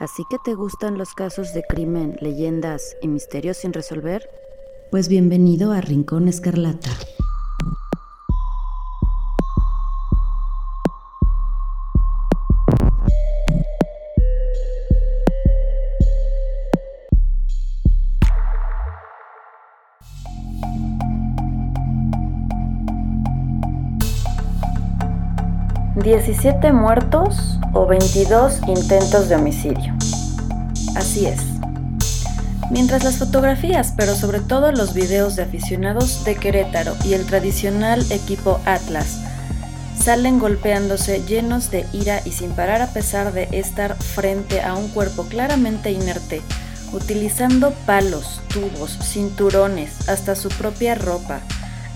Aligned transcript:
¿Así 0.00 0.24
que 0.28 0.38
te 0.38 0.54
gustan 0.54 0.98
los 0.98 1.14
casos 1.14 1.52
de 1.54 1.62
crimen, 1.62 2.16
leyendas 2.20 2.96
y 3.02 3.08
misterios 3.08 3.58
sin 3.58 3.72
resolver? 3.72 4.28
Pues 4.90 5.08
bienvenido 5.08 5.72
a 5.72 5.80
Rincón 5.80 6.28
Escarlata. 6.28 6.90
17 26.12 26.74
muertos 26.74 27.58
o 27.72 27.86
22 27.86 28.60
intentos 28.68 29.30
de 29.30 29.36
homicidio. 29.36 29.94
Así 30.94 31.24
es. 31.24 31.40
Mientras 32.70 33.02
las 33.02 33.16
fotografías, 33.16 33.94
pero 33.96 34.14
sobre 34.14 34.40
todo 34.40 34.72
los 34.72 34.92
videos 34.92 35.36
de 35.36 35.44
aficionados 35.44 36.22
de 36.26 36.34
Querétaro 36.34 36.94
y 37.06 37.14
el 37.14 37.24
tradicional 37.24 38.04
equipo 38.12 38.60
Atlas 38.66 39.22
salen 39.98 40.38
golpeándose 40.38 41.22
llenos 41.24 41.70
de 41.70 41.86
ira 41.94 42.20
y 42.26 42.32
sin 42.32 42.50
parar 42.50 42.82
a 42.82 42.88
pesar 42.88 43.32
de 43.32 43.48
estar 43.50 43.96
frente 43.96 44.60
a 44.60 44.74
un 44.74 44.88
cuerpo 44.88 45.24
claramente 45.24 45.92
inerte, 45.92 46.42
utilizando 46.92 47.72
palos, 47.86 48.42
tubos, 48.48 48.98
cinturones, 49.02 50.10
hasta 50.10 50.34
su 50.34 50.50
propia 50.50 50.94
ropa, 50.94 51.40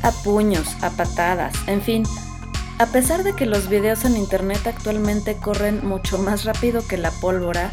a 0.02 0.10
puños, 0.10 0.74
a 0.80 0.88
patadas, 0.88 1.52
en 1.66 1.83
fin, 1.83 2.05
a 2.78 2.86
pesar 2.86 3.22
de 3.22 3.34
que 3.34 3.46
los 3.46 3.68
videos 3.68 4.04
en 4.04 4.16
internet 4.16 4.66
actualmente 4.66 5.36
corren 5.36 5.86
mucho 5.86 6.18
más 6.18 6.44
rápido 6.44 6.86
que 6.86 6.98
la 6.98 7.10
pólvora, 7.10 7.72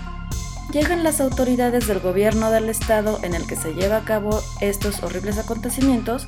llegan 0.71 1.03
las 1.03 1.19
autoridades 1.19 1.87
del 1.87 1.99
gobierno 1.99 2.51
del 2.51 2.69
estado 2.69 3.19
en 3.23 3.33
el 3.33 3.45
que 3.45 3.57
se 3.57 3.73
lleva 3.73 3.97
a 3.97 4.05
cabo 4.05 4.41
estos 4.61 5.03
horribles 5.03 5.37
acontecimientos 5.37 6.27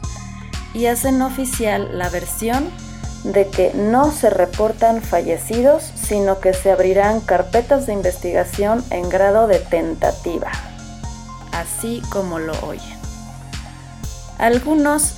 y 0.74 0.88
hacen 0.88 1.22
oficial 1.22 1.98
la 1.98 2.10
versión 2.10 2.70
de 3.24 3.48
que 3.48 3.72
no 3.74 4.12
se 4.12 4.30
reportan 4.30 5.02
fallecidos, 5.02 5.84
sino 5.96 6.40
que 6.40 6.54
se 6.54 6.72
abrirán 6.72 7.22
carpetas 7.22 7.88
de 7.88 7.94
investigación 7.94 8.84
en 8.92 9.10
grado 9.10 9.48
de 9.48 9.60
tentativa, 9.60 10.52
así 11.54 12.02
como 12.10 12.40
lo 12.40 12.54
oyen. 12.66 13.00
Algunos 14.38 15.16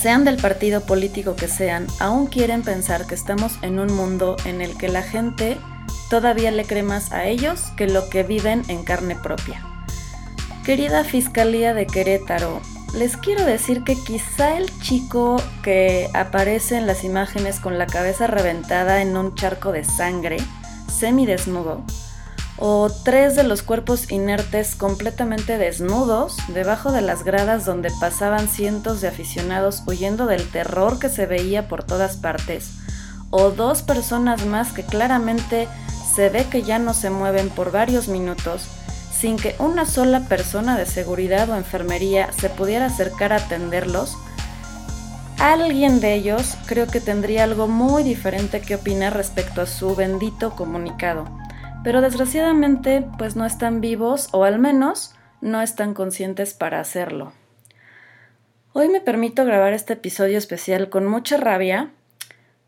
sean 0.00 0.24
del 0.24 0.38
partido 0.38 0.80
político 0.80 1.36
que 1.36 1.46
sean, 1.46 1.86
aún 1.98 2.26
quieren 2.26 2.62
pensar 2.62 3.06
que 3.06 3.14
estamos 3.14 3.58
en 3.60 3.78
un 3.78 3.92
mundo 3.92 4.36
en 4.46 4.62
el 4.62 4.78
que 4.78 4.88
la 4.88 5.02
gente 5.02 5.58
todavía 6.08 6.50
le 6.50 6.64
cree 6.64 6.82
más 6.82 7.12
a 7.12 7.26
ellos 7.26 7.64
que 7.76 7.86
lo 7.86 8.08
que 8.08 8.22
viven 8.22 8.62
en 8.68 8.82
carne 8.82 9.14
propia. 9.14 9.62
Querida 10.64 11.04
Fiscalía 11.04 11.74
de 11.74 11.86
Querétaro, 11.86 12.62
les 12.94 13.18
quiero 13.18 13.44
decir 13.44 13.84
que 13.84 13.94
quizá 13.94 14.56
el 14.56 14.70
chico 14.80 15.36
que 15.62 16.08
aparece 16.14 16.78
en 16.78 16.86
las 16.86 17.04
imágenes 17.04 17.60
con 17.60 17.76
la 17.76 17.86
cabeza 17.86 18.26
reventada 18.26 19.02
en 19.02 19.14
un 19.18 19.34
charco 19.34 19.70
de 19.70 19.84
sangre, 19.84 20.38
semidesnudo, 20.90 21.82
o 22.62 22.90
tres 22.90 23.36
de 23.36 23.42
los 23.42 23.62
cuerpos 23.62 24.12
inertes 24.12 24.74
completamente 24.74 25.56
desnudos 25.56 26.36
debajo 26.48 26.92
de 26.92 27.00
las 27.00 27.24
gradas 27.24 27.64
donde 27.64 27.90
pasaban 28.00 28.48
cientos 28.48 29.00
de 29.00 29.08
aficionados 29.08 29.82
huyendo 29.86 30.26
del 30.26 30.46
terror 30.46 30.98
que 30.98 31.08
se 31.08 31.24
veía 31.24 31.68
por 31.68 31.84
todas 31.84 32.18
partes, 32.18 32.72
o 33.30 33.50
dos 33.50 33.80
personas 33.80 34.44
más 34.44 34.72
que 34.72 34.84
claramente 34.84 35.68
se 36.14 36.28
ve 36.28 36.44
que 36.50 36.62
ya 36.62 36.78
no 36.78 36.92
se 36.92 37.08
mueven 37.08 37.48
por 37.48 37.72
varios 37.72 38.08
minutos 38.08 38.68
sin 39.10 39.38
que 39.38 39.54
una 39.58 39.86
sola 39.86 40.20
persona 40.20 40.76
de 40.76 40.84
seguridad 40.84 41.48
o 41.48 41.56
enfermería 41.56 42.30
se 42.32 42.50
pudiera 42.50 42.86
acercar 42.86 43.32
a 43.32 43.36
atenderlos, 43.36 44.16
alguien 45.38 46.00
de 46.00 46.14
ellos 46.14 46.56
creo 46.66 46.86
que 46.86 47.00
tendría 47.00 47.44
algo 47.44 47.68
muy 47.68 48.02
diferente 48.02 48.60
que 48.60 48.74
opinar 48.74 49.14
respecto 49.14 49.62
a 49.62 49.66
su 49.66 49.96
bendito 49.96 50.50
comunicado 50.50 51.39
pero 51.82 52.00
desgraciadamente 52.00 53.06
pues 53.18 53.36
no 53.36 53.46
están 53.46 53.80
vivos 53.80 54.28
o 54.32 54.44
al 54.44 54.58
menos 54.58 55.14
no 55.40 55.62
están 55.62 55.94
conscientes 55.94 56.54
para 56.54 56.80
hacerlo. 56.80 57.32
Hoy 58.72 58.88
me 58.88 59.00
permito 59.00 59.44
grabar 59.44 59.72
este 59.72 59.94
episodio 59.94 60.38
especial 60.38 60.90
con 60.90 61.06
mucha 61.06 61.38
rabia, 61.38 61.90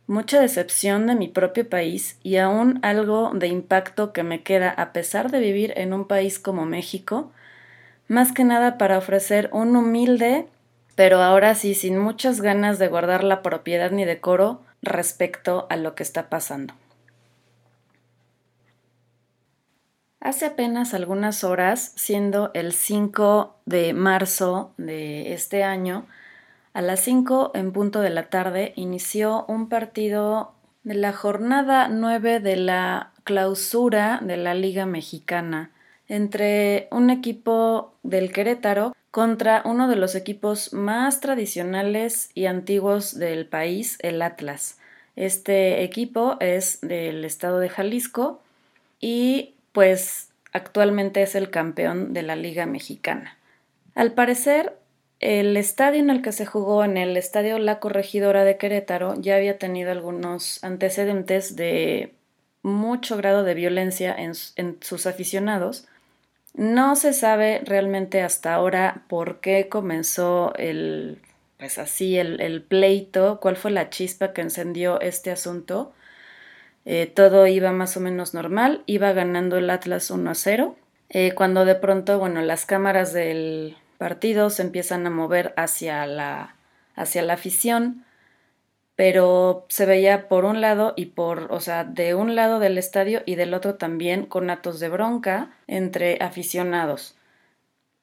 mucha 0.06 0.40
decepción 0.40 1.06
de 1.06 1.14
mi 1.14 1.28
propio 1.28 1.68
país 1.68 2.18
y 2.22 2.36
aún 2.36 2.80
algo 2.82 3.30
de 3.34 3.48
impacto 3.48 4.12
que 4.12 4.22
me 4.22 4.42
queda 4.42 4.70
a 4.70 4.92
pesar 4.92 5.30
de 5.30 5.40
vivir 5.40 5.72
en 5.76 5.92
un 5.92 6.06
país 6.06 6.38
como 6.38 6.64
México, 6.64 7.30
más 8.08 8.32
que 8.32 8.44
nada 8.44 8.78
para 8.78 8.98
ofrecer 8.98 9.48
un 9.52 9.76
humilde, 9.76 10.46
pero 10.96 11.22
ahora 11.22 11.54
sí 11.54 11.74
sin 11.74 11.98
muchas 11.98 12.40
ganas 12.40 12.78
de 12.78 12.88
guardar 12.88 13.22
la 13.22 13.42
propiedad 13.42 13.90
ni 13.90 14.04
decoro 14.04 14.60
respecto 14.82 15.66
a 15.70 15.76
lo 15.76 15.94
que 15.94 16.02
está 16.02 16.28
pasando. 16.28 16.74
Hace 20.22 20.46
apenas 20.46 20.94
algunas 20.94 21.42
horas, 21.42 21.94
siendo 21.96 22.52
el 22.54 22.72
5 22.72 23.56
de 23.66 23.92
marzo 23.92 24.72
de 24.76 25.32
este 25.32 25.64
año, 25.64 26.06
a 26.74 26.80
las 26.80 27.00
5 27.00 27.50
en 27.54 27.72
punto 27.72 28.00
de 28.00 28.10
la 28.10 28.30
tarde 28.30 28.72
inició 28.76 29.44
un 29.48 29.68
partido 29.68 30.52
de 30.84 30.94
la 30.94 31.12
jornada 31.12 31.88
9 31.88 32.38
de 32.38 32.54
la 32.54 33.10
clausura 33.24 34.20
de 34.22 34.36
la 34.36 34.54
Liga 34.54 34.86
Mexicana 34.86 35.72
entre 36.06 36.86
un 36.92 37.10
equipo 37.10 37.92
del 38.04 38.30
Querétaro 38.30 38.94
contra 39.10 39.62
uno 39.64 39.88
de 39.88 39.96
los 39.96 40.14
equipos 40.14 40.72
más 40.72 41.18
tradicionales 41.18 42.30
y 42.34 42.46
antiguos 42.46 43.18
del 43.18 43.46
país, 43.46 43.98
el 44.02 44.22
Atlas. 44.22 44.78
Este 45.16 45.82
equipo 45.82 46.36
es 46.38 46.80
del 46.80 47.24
estado 47.24 47.58
de 47.58 47.70
Jalisco 47.70 48.40
y 49.00 49.51
pues 49.72 50.28
actualmente 50.52 51.22
es 51.22 51.34
el 51.34 51.50
campeón 51.50 52.12
de 52.12 52.22
la 52.22 52.36
Liga 52.36 52.66
Mexicana. 52.66 53.36
Al 53.94 54.12
parecer, 54.12 54.76
el 55.20 55.56
estadio 55.56 56.00
en 56.00 56.10
el 56.10 56.22
que 56.22 56.32
se 56.32 56.46
jugó, 56.46 56.84
en 56.84 56.96
el 56.96 57.16
Estadio 57.16 57.58
La 57.58 57.78
Corregidora 57.78 58.44
de 58.44 58.56
Querétaro, 58.56 59.14
ya 59.20 59.36
había 59.36 59.58
tenido 59.58 59.90
algunos 59.90 60.62
antecedentes 60.64 61.56
de 61.56 62.12
mucho 62.62 63.16
grado 63.16 63.44
de 63.44 63.54
violencia 63.54 64.14
en, 64.14 64.34
sus 64.80 65.06
aficionados. 65.06 65.86
No 66.54 66.96
se 66.96 67.12
sabe 67.12 67.62
realmente 67.64 68.20
hasta 68.22 68.54
ahora 68.54 69.04
por 69.08 69.40
qué 69.40 69.68
comenzó 69.68 70.52
el, 70.56 71.18
pues 71.58 71.78
así, 71.78 72.18
el 72.18 72.62
pleito, 72.62 73.40
cuál 73.40 73.56
fue 73.56 73.70
la 73.70 73.90
chispa 73.90 74.32
que 74.32 74.42
encendió 74.42 75.00
este 75.00 75.30
asunto. 75.30 75.92
Eh, 76.84 77.06
todo 77.06 77.46
iba 77.46 77.72
más 77.72 77.96
o 77.96 78.00
menos 78.00 78.34
normal, 78.34 78.82
iba 78.86 79.12
ganando 79.12 79.56
el 79.56 79.70
Atlas 79.70 80.10
1 80.10 80.30
a 80.30 80.34
0, 80.34 80.76
eh, 81.10 81.32
cuando 81.34 81.64
de 81.64 81.74
pronto, 81.74 82.18
bueno, 82.18 82.42
las 82.42 82.66
cámaras 82.66 83.12
del 83.12 83.76
partido 83.98 84.50
se 84.50 84.62
empiezan 84.62 85.06
a 85.06 85.10
mover 85.10 85.54
hacia 85.56 86.06
la, 86.06 86.56
hacia 86.96 87.22
la 87.22 87.34
afición, 87.34 88.04
pero 88.96 89.64
se 89.68 89.86
veía 89.86 90.28
por 90.28 90.44
un 90.44 90.60
lado 90.60 90.92
y 90.96 91.06
por, 91.06 91.52
o 91.52 91.60
sea, 91.60 91.84
de 91.84 92.14
un 92.14 92.34
lado 92.34 92.58
del 92.58 92.78
estadio 92.78 93.22
y 93.26 93.36
del 93.36 93.54
otro 93.54 93.76
también 93.76 94.26
con 94.26 94.50
atos 94.50 94.80
de 94.80 94.88
bronca 94.88 95.50
entre 95.66 96.18
aficionados. 96.20 97.16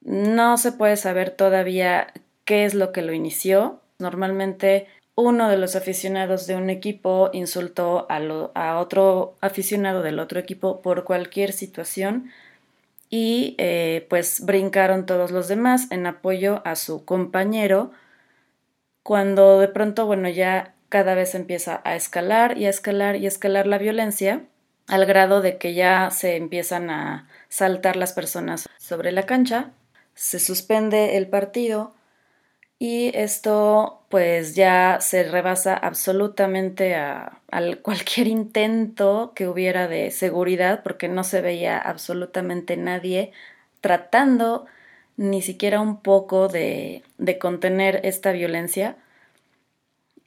No 0.01 0.57
se 0.57 0.71
puede 0.71 0.97
saber 0.97 1.31
todavía 1.31 2.13
qué 2.45 2.65
es 2.65 2.73
lo 2.73 2.91
que 2.91 3.01
lo 3.01 3.13
inició. 3.13 3.81
Normalmente 3.99 4.87
uno 5.19 5.49
de 5.49 5.57
los 5.57 5.75
aficionados 5.75 6.47
de 6.47 6.55
un 6.55 6.69
equipo 6.69 7.29
insultó 7.33 8.07
a, 8.09 8.79
otro 8.79 9.35
aficionado 9.41 10.01
del 10.01 10.19
otro 10.19 10.39
equipo 10.39 10.81
por 10.81 11.03
cualquier 11.03 11.53
situación 11.53 12.31
y 13.09 13.55
eh, 13.57 14.05
pues 14.09 14.45
brincaron 14.45 15.05
todos 15.05 15.31
los 15.31 15.47
demás 15.47 15.91
en 15.91 16.05
apoyo 16.05 16.61
a 16.65 16.75
su 16.75 17.05
compañero 17.05 17.91
cuando 19.03 19.59
de 19.59 19.67
pronto 19.67 20.05
bueno 20.05 20.29
ya 20.29 20.75
cada 20.89 21.15
vez 21.15 21.35
empieza 21.35 21.81
a 21.83 21.95
escalar 21.95 22.57
y 22.57 22.65
a 22.65 22.69
escalar 22.69 23.15
y 23.15 23.25
a 23.25 23.29
escalar 23.29 23.67
la 23.67 23.77
violencia 23.77 24.43
al 24.87 25.05
grado 25.05 25.41
de 25.41 25.57
que 25.57 25.73
ya 25.73 26.09
se 26.11 26.35
empiezan 26.35 26.89
a 26.89 27.27
saltar 27.47 27.95
las 27.95 28.13
personas 28.13 28.67
sobre 28.77 29.11
la 29.11 29.27
cancha, 29.27 29.69
se 30.15 30.39
suspende 30.39 31.15
el 31.15 31.27
partido 31.27 31.93
y 32.79 33.11
esto 33.15 34.01
pues 34.09 34.55
ya 34.55 34.99
se 35.01 35.23
rebasa 35.23 35.75
absolutamente 35.75 36.95
a, 36.95 37.41
cualquier 37.83 38.27
intento 38.27 39.33
que 39.35 39.47
hubiera 39.47 39.87
de 39.87 40.11
seguridad 40.11 40.81
porque 40.83 41.09
no 41.09 41.23
se 41.23 41.41
veía 41.41 41.77
absolutamente 41.77 42.77
nadie 42.77 43.31
tratando 43.81 44.65
ni 45.17 45.41
siquiera 45.41 45.81
un 45.81 46.01
poco 46.01 46.47
de, 46.47 47.03
de 47.17 47.37
contener 47.39 48.01
esta 48.03 48.31
violencia. 48.31 48.95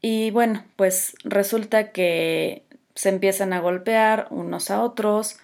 Y 0.02 0.31
bueno, 0.32 0.64
pues 0.76 1.14
resulta 1.25 1.93
que 1.93 2.64
se 2.94 3.08
empiezan 3.08 3.52
a 3.52 3.60
golpear 3.60 4.26
unos 4.31 4.70
a 4.70 4.82
otros, 4.82 5.38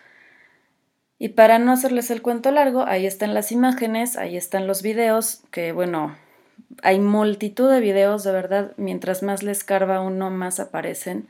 Y 1.18 1.30
para 1.30 1.58
no 1.58 1.72
hacerles 1.72 2.10
el 2.10 2.22
cuento 2.22 2.50
largo, 2.50 2.84
ahí 2.86 3.06
están 3.06 3.34
las 3.34 3.50
imágenes, 3.52 4.16
ahí 4.16 4.36
están 4.36 4.66
los 4.66 4.82
videos, 4.82 5.42
que 5.50 5.72
bueno, 5.72 6.16
hay 6.82 6.98
multitud 6.98 7.70
de 7.70 7.80
videos, 7.80 8.24
de 8.24 8.32
verdad, 8.32 8.72
mientras 8.76 9.22
más 9.22 9.42
les 9.42 9.64
carva 9.64 10.00
uno, 10.00 10.30
más 10.30 10.60
aparecen. 10.60 11.28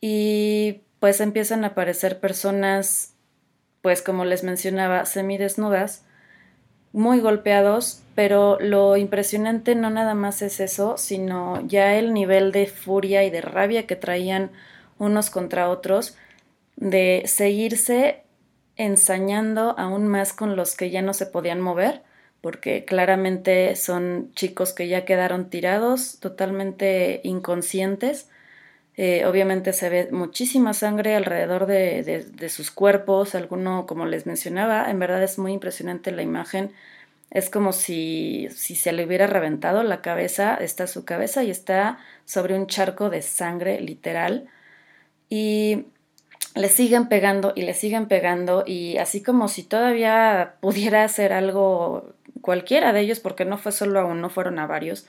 Y 0.00 0.82
pues 1.00 1.20
empiezan 1.20 1.64
a 1.64 1.68
aparecer 1.68 2.20
personas, 2.20 3.14
pues 3.82 4.02
como 4.02 4.24
les 4.24 4.44
mencionaba, 4.44 5.04
semidesnudas, 5.06 6.04
muy 6.92 7.20
golpeados, 7.20 8.02
pero 8.14 8.58
lo 8.60 8.96
impresionante 8.96 9.74
no 9.74 9.90
nada 9.90 10.14
más 10.14 10.42
es 10.42 10.60
eso, 10.60 10.96
sino 10.96 11.60
ya 11.66 11.96
el 11.96 12.12
nivel 12.14 12.50
de 12.50 12.66
furia 12.66 13.24
y 13.24 13.30
de 13.30 13.40
rabia 13.40 13.86
que 13.86 13.96
traían 13.96 14.50
unos 14.98 15.30
contra 15.30 15.68
otros, 15.68 16.16
de 16.76 17.22
seguirse 17.26 18.22
ensañando 18.76 19.74
aún 19.78 20.06
más 20.06 20.32
con 20.32 20.56
los 20.56 20.76
que 20.76 20.90
ya 20.90 21.02
no 21.02 21.12
se 21.12 21.26
podían 21.26 21.60
mover, 21.60 22.02
porque 22.40 22.84
claramente 22.84 23.74
son 23.76 24.32
chicos 24.34 24.72
que 24.72 24.88
ya 24.88 25.04
quedaron 25.04 25.50
tirados, 25.50 26.18
totalmente 26.20 27.20
inconscientes. 27.24 28.28
Eh, 28.96 29.26
obviamente 29.26 29.72
se 29.72 29.88
ve 29.88 30.08
muchísima 30.10 30.74
sangre 30.74 31.14
alrededor 31.14 31.66
de, 31.66 32.02
de, 32.02 32.48
sus 32.48 32.70
cuerpos, 32.70 33.34
alguno, 33.34 33.86
como 33.86 34.06
les 34.06 34.26
mencionaba, 34.26 34.90
en 34.90 34.98
verdad 34.98 35.22
es 35.22 35.38
muy 35.38 35.52
impresionante 35.52 36.10
la 36.10 36.22
imagen. 36.22 36.72
Es 37.30 37.50
como 37.50 37.72
si, 37.72 38.48
si 38.50 38.74
se 38.74 38.92
le 38.92 39.04
hubiera 39.04 39.26
reventado 39.26 39.82
la 39.82 40.00
cabeza, 40.00 40.54
está 40.56 40.86
su 40.86 41.04
cabeza 41.04 41.44
y 41.44 41.50
está 41.50 41.98
sobre 42.24 42.54
un 42.54 42.66
charco 42.66 43.10
de 43.10 43.22
sangre 43.22 43.80
literal. 43.80 44.48
Y 45.28 45.86
le 46.54 46.68
siguen 46.68 47.08
pegando 47.08 47.52
y 47.54 47.62
le 47.62 47.74
siguen 47.74 48.06
pegando 48.08 48.64
y 48.66 48.96
así 48.98 49.22
como 49.22 49.48
si 49.48 49.62
todavía 49.62 50.54
pudiera 50.60 51.04
hacer 51.04 51.32
algo 51.32 52.14
cualquiera 52.40 52.92
de 52.92 53.00
ellos, 53.00 53.20
porque 53.20 53.44
no 53.44 53.58
fue 53.58 53.72
solo 53.72 54.00
a 54.00 54.04
uno, 54.04 54.30
fueron 54.30 54.58
a 54.58 54.66
varios, 54.66 55.06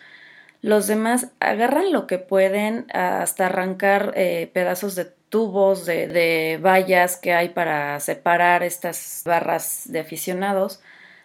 los 0.61 0.87
demás 0.87 1.27
agarran 1.39 1.93
lo 1.93 2.05
que 2.05 2.17
pueden 2.17 2.85
hasta 2.93 3.45
arrancar 3.45 4.13
eh, 4.15 4.49
pedazos 4.53 4.95
de 4.95 5.05
tubos, 5.05 5.85
de, 5.85 6.07
de 6.07 6.59
vallas 6.61 7.15
que 7.15 7.33
hay 7.33 7.49
para 7.49 7.99
separar 7.99 8.63
estas 8.63 9.21
barras 9.25 9.83
de 9.85 9.99
aficionados, 9.99 10.81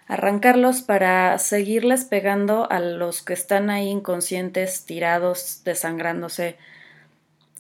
arrancarlos 0.07 0.83
para 0.83 1.39
seguirles 1.39 2.05
pegando 2.05 2.71
a 2.71 2.79
los 2.79 3.23
que 3.23 3.33
están 3.33 3.71
ahí 3.71 3.89
inconscientes, 3.89 4.85
tirados, 4.85 5.63
desangrándose. 5.65 6.57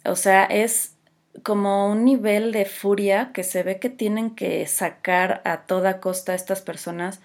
O 0.05 0.17
sea, 0.17 0.45
es 0.45 0.95
como 1.43 1.91
un 1.91 2.05
nivel 2.05 2.53
de 2.53 2.65
furia 2.65 3.33
que 3.33 3.43
se 3.43 3.63
ve 3.63 3.79
que 3.79 3.91
tienen 3.91 4.35
que 4.35 4.67
sacar 4.67 5.43
a 5.45 5.63
toda 5.63 6.01
costa 6.01 6.33
a 6.33 6.35
estas 6.37 6.63
personas. 6.63 7.21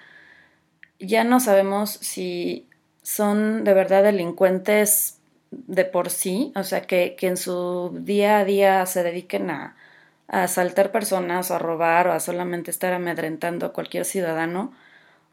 Ya 0.99 1.23
no 1.23 1.39
sabemos 1.39 1.91
si 1.91 2.67
son 3.03 3.63
de 3.63 3.73
verdad 3.73 4.03
delincuentes 4.03 5.19
de 5.51 5.85
por 5.85 6.09
sí, 6.09 6.51
o 6.55 6.63
sea, 6.63 6.81
que, 6.81 7.15
que 7.17 7.27
en 7.27 7.37
su 7.37 7.97
día 8.01 8.39
a 8.39 8.45
día 8.45 8.85
se 8.85 9.03
dediquen 9.03 9.49
a, 9.49 9.75
a 10.27 10.43
asaltar 10.43 10.91
personas 10.91 11.49
o 11.51 11.55
a 11.55 11.59
robar 11.59 12.07
o 12.07 12.13
a 12.13 12.19
solamente 12.19 12.71
estar 12.71 12.93
amedrentando 12.93 13.65
a 13.65 13.73
cualquier 13.73 14.05
ciudadano, 14.05 14.73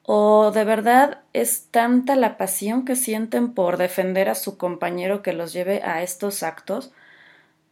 o 0.05 0.53
de 0.53 0.65
verdad 0.65 1.21
es 1.33 1.67
tanta 1.71 2.17
la 2.17 2.37
pasión 2.39 2.85
que 2.85 2.97
sienten 2.97 3.53
por 3.53 3.77
defender 3.77 4.29
a 4.29 4.37
su 4.37 4.57
compañero 4.57 5.23
que 5.23 5.33
los 5.33 5.53
lleve 5.53 5.83
a 5.83 6.03
estos 6.03 6.43
actos, 6.45 6.93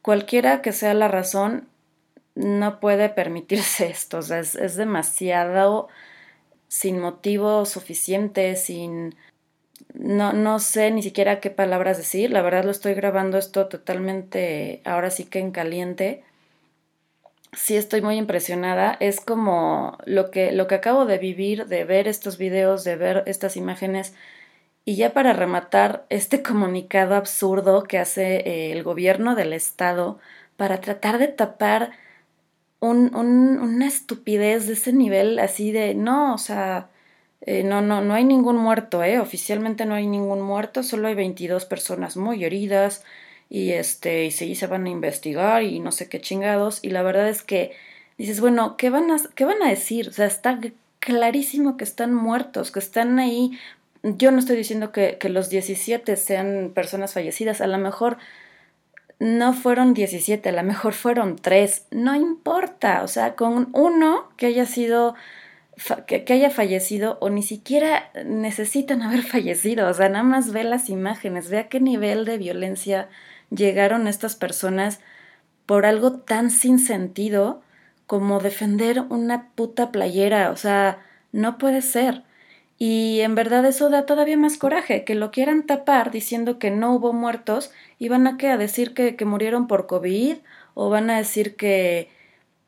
cualquiera 0.03 0.61
que 0.61 0.73
sea 0.73 0.95
la 0.95 1.09
razón, 1.09 1.69
no 2.35 2.81
puede 2.81 3.09
permitirse 3.09 3.87
esto. 3.91 4.19
O 4.19 4.23
sea, 4.23 4.41
es, 4.41 4.77
demasiado 4.77 5.89
sin 6.75 6.99
motivo 6.99 7.67
suficiente, 7.67 8.57
sin... 8.57 9.15
No, 9.95 10.33
no 10.33 10.59
sé 10.59 10.91
ni 10.91 11.05
siquiera 11.05 11.39
qué 11.39 11.51
palabras 11.51 11.99
decir. 11.99 12.33
La 12.33 12.43
verdad 12.43 12.65
lo 12.65 12.73
estoy 12.73 12.95
grabando 12.95 13.39
esto 13.39 13.69
totalmente, 13.69 14.83
ahora 14.85 15.11
sí 15.11 15.25
que 15.25 15.39
en 15.39 15.53
caliente. 15.53 16.25
Sí 17.53 17.77
estoy 17.77 18.03
muy 18.03 18.17
impresionada. 18.17 18.97
Es 18.99 19.21
como 19.21 19.99
lo 20.05 20.33
que, 20.33 20.51
lo 20.51 20.67
que 20.67 20.75
acabo 20.75 21.07
de 21.07 21.19
vivir, 21.19 21.67
de 21.67 21.85
ver 21.85 22.09
estos 22.09 22.39
videos, 22.39 22.83
de 22.83 22.97
ver 22.97 23.23
estas 23.27 23.57
imágenes 23.57 24.13
y 24.85 24.97
ya 24.97 25.13
para 25.13 25.33
rematar, 25.33 26.05
este 26.09 26.43
comunicado 26.49 27.15
absurdo 27.15 27.85
que 27.85 27.99
hace 28.01 28.39
eh, 28.39 28.73
el 28.73 28.83
gobierno 28.83 29.37
del 29.37 29.53
estado 29.53 30.19
para 30.57 30.81
tratar 30.81 31.19
de 31.19 31.29
tapar 31.29 31.93
un, 32.91 33.15
una 33.15 33.87
estupidez 33.87 34.67
de 34.67 34.75
ese 34.75 34.93
nivel 34.93 35.39
así 35.39 35.73
de, 35.73 35.95
no, 35.95 36.35
o 36.35 36.39
sea, 36.39 36.91
eh, 37.43 37.63
no, 37.65 37.83
no, 37.83 38.01
no 38.01 38.15
hay 38.15 38.25
ningún 38.25 38.57
muerto, 38.57 39.03
¿eh? 39.05 39.19
Oficialmente 39.21 39.87
no 39.87 39.95
hay 39.95 40.07
ningún 40.07 40.41
muerto, 40.43 40.83
solo 40.83 41.09
hay 41.09 41.15
22 41.15 41.67
personas 41.67 42.17
muy 42.17 42.45
heridas 42.45 43.05
y 43.51 43.73
este, 43.73 44.27
y 44.27 44.31
sí, 44.31 44.55
se 44.55 44.67
van 44.67 44.87
a 44.87 44.91
investigar 44.91 45.63
y 45.63 45.81
no 45.81 45.93
sé 45.93 46.09
qué 46.09 46.21
chingados. 46.21 46.81
Y 46.83 46.91
la 46.91 47.03
verdad 47.03 47.29
es 47.29 47.43
que 47.43 47.73
dices, 48.19 48.41
bueno, 48.41 48.77
¿qué 48.77 48.91
van 48.91 49.11
a, 49.11 49.17
qué 49.35 49.45
van 49.45 49.63
a 49.63 49.69
decir? 49.71 50.09
O 50.09 50.13
sea, 50.13 50.27
está 50.27 50.59
clarísimo 51.01 51.77
que 51.77 51.85
están 51.85 52.15
muertos, 52.15 52.71
que 52.73 52.79
están 52.79 53.19
ahí 53.19 53.59
yo 54.05 54.31
no 54.31 54.39
estoy 54.39 54.57
diciendo 54.57 54.93
que, 54.93 55.19
los 55.31 55.49
17 55.49 56.17
sean 56.17 56.73
personas 56.75 57.15
fallecidas, 57.15 57.61
a 57.63 57.67
lo 57.67 57.79
mejor 57.79 58.19
no 59.25 59.55
fueron 59.55 59.95
17, 59.95 60.51
a 60.51 60.53
lo 60.53 60.63
mejor 60.63 60.93
fueron 60.93 61.37
3, 61.37 61.87
no 61.91 62.15
importa, 62.15 63.03
o 63.03 63.09
sea, 63.09 63.37
con 63.37 63.71
uno 63.73 64.29
que 64.37 64.45
haya 64.45 64.67
sido, 64.67 65.15
que, 66.07 66.25
que, 66.25 66.35
haya 66.35 66.51
fallecido 66.51 67.17
o 67.23 67.31
ni 67.31 67.43
siquiera 67.43 68.11
necesitan 68.27 69.01
haber 69.01 69.23
fallecido, 69.33 69.89
o 69.89 69.95
sea, 69.95 70.11
nada 70.11 70.25
más 70.25 70.53
ve 70.53 70.63
las 70.63 70.91
imágenes, 70.91 71.49
ve 71.49 71.59
a 71.61 71.69
qué 71.71 71.81
nivel 71.81 72.27
de 72.27 72.37
violencia 72.37 73.09
llegaron 73.49 74.09
estas 74.09 74.37
personas 74.37 75.01
por 75.65 75.87
algo 75.87 76.19
tan 76.19 76.51
sin 76.51 76.79
sentido 76.79 77.63
como 78.07 78.41
defender 78.41 79.01
una 79.09 79.49
puta 79.55 79.91
playera, 79.91 80.51
o 80.51 80.57
sea, 80.57 80.99
no 81.33 81.57
puede 81.57 81.81
ser. 81.81 82.25
Y 82.77 83.21
en 83.21 83.35
verdad 83.35 83.65
eso 83.65 83.89
da 83.89 84.05
todavía 84.05 84.37
más 84.37 84.59
coraje, 84.59 85.05
que 85.05 85.15
lo 85.15 85.31
quieran 85.31 85.65
tapar 85.65 86.11
diciendo 86.11 86.59
que 86.59 86.71
no 86.71 86.93
hubo 86.93 87.13
muertos 87.13 87.73
y 88.05 88.09
van 88.09 88.27
a, 88.27 88.37
¿qué? 88.37 88.51
a 88.51 88.59
decir 88.59 88.93
que, 88.93 89.17
que 89.17 89.25
murieron 89.25 89.67
por 89.67 89.87
COVID 89.87 90.37
o 90.75 90.91
van 90.91 91.09
a 91.09 91.17
decir 91.17 91.57
que 91.57 92.11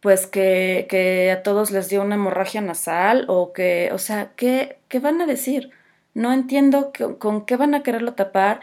pues 0.01 0.27
que, 0.27 0.87
que, 0.89 1.31
a 1.31 1.43
todos 1.43 1.71
les 1.73 1.89
dio 1.91 2.01
una 2.03 2.15
hemorragia 2.15 2.61
nasal 2.63 3.27
o 3.29 3.53
que, 3.53 3.91
o 3.93 3.99
sea, 3.99 4.33
¿qué, 4.37 4.79
qué 4.89 4.99
van 4.99 5.21
a 5.21 5.27
decir? 5.27 5.71
No 6.15 6.33
entiendo 6.33 6.93
con 7.19 7.45
qué 7.45 7.57
van 7.57 7.75
a 7.75 7.83
quererlo 7.83 8.15
tapar, 8.15 8.61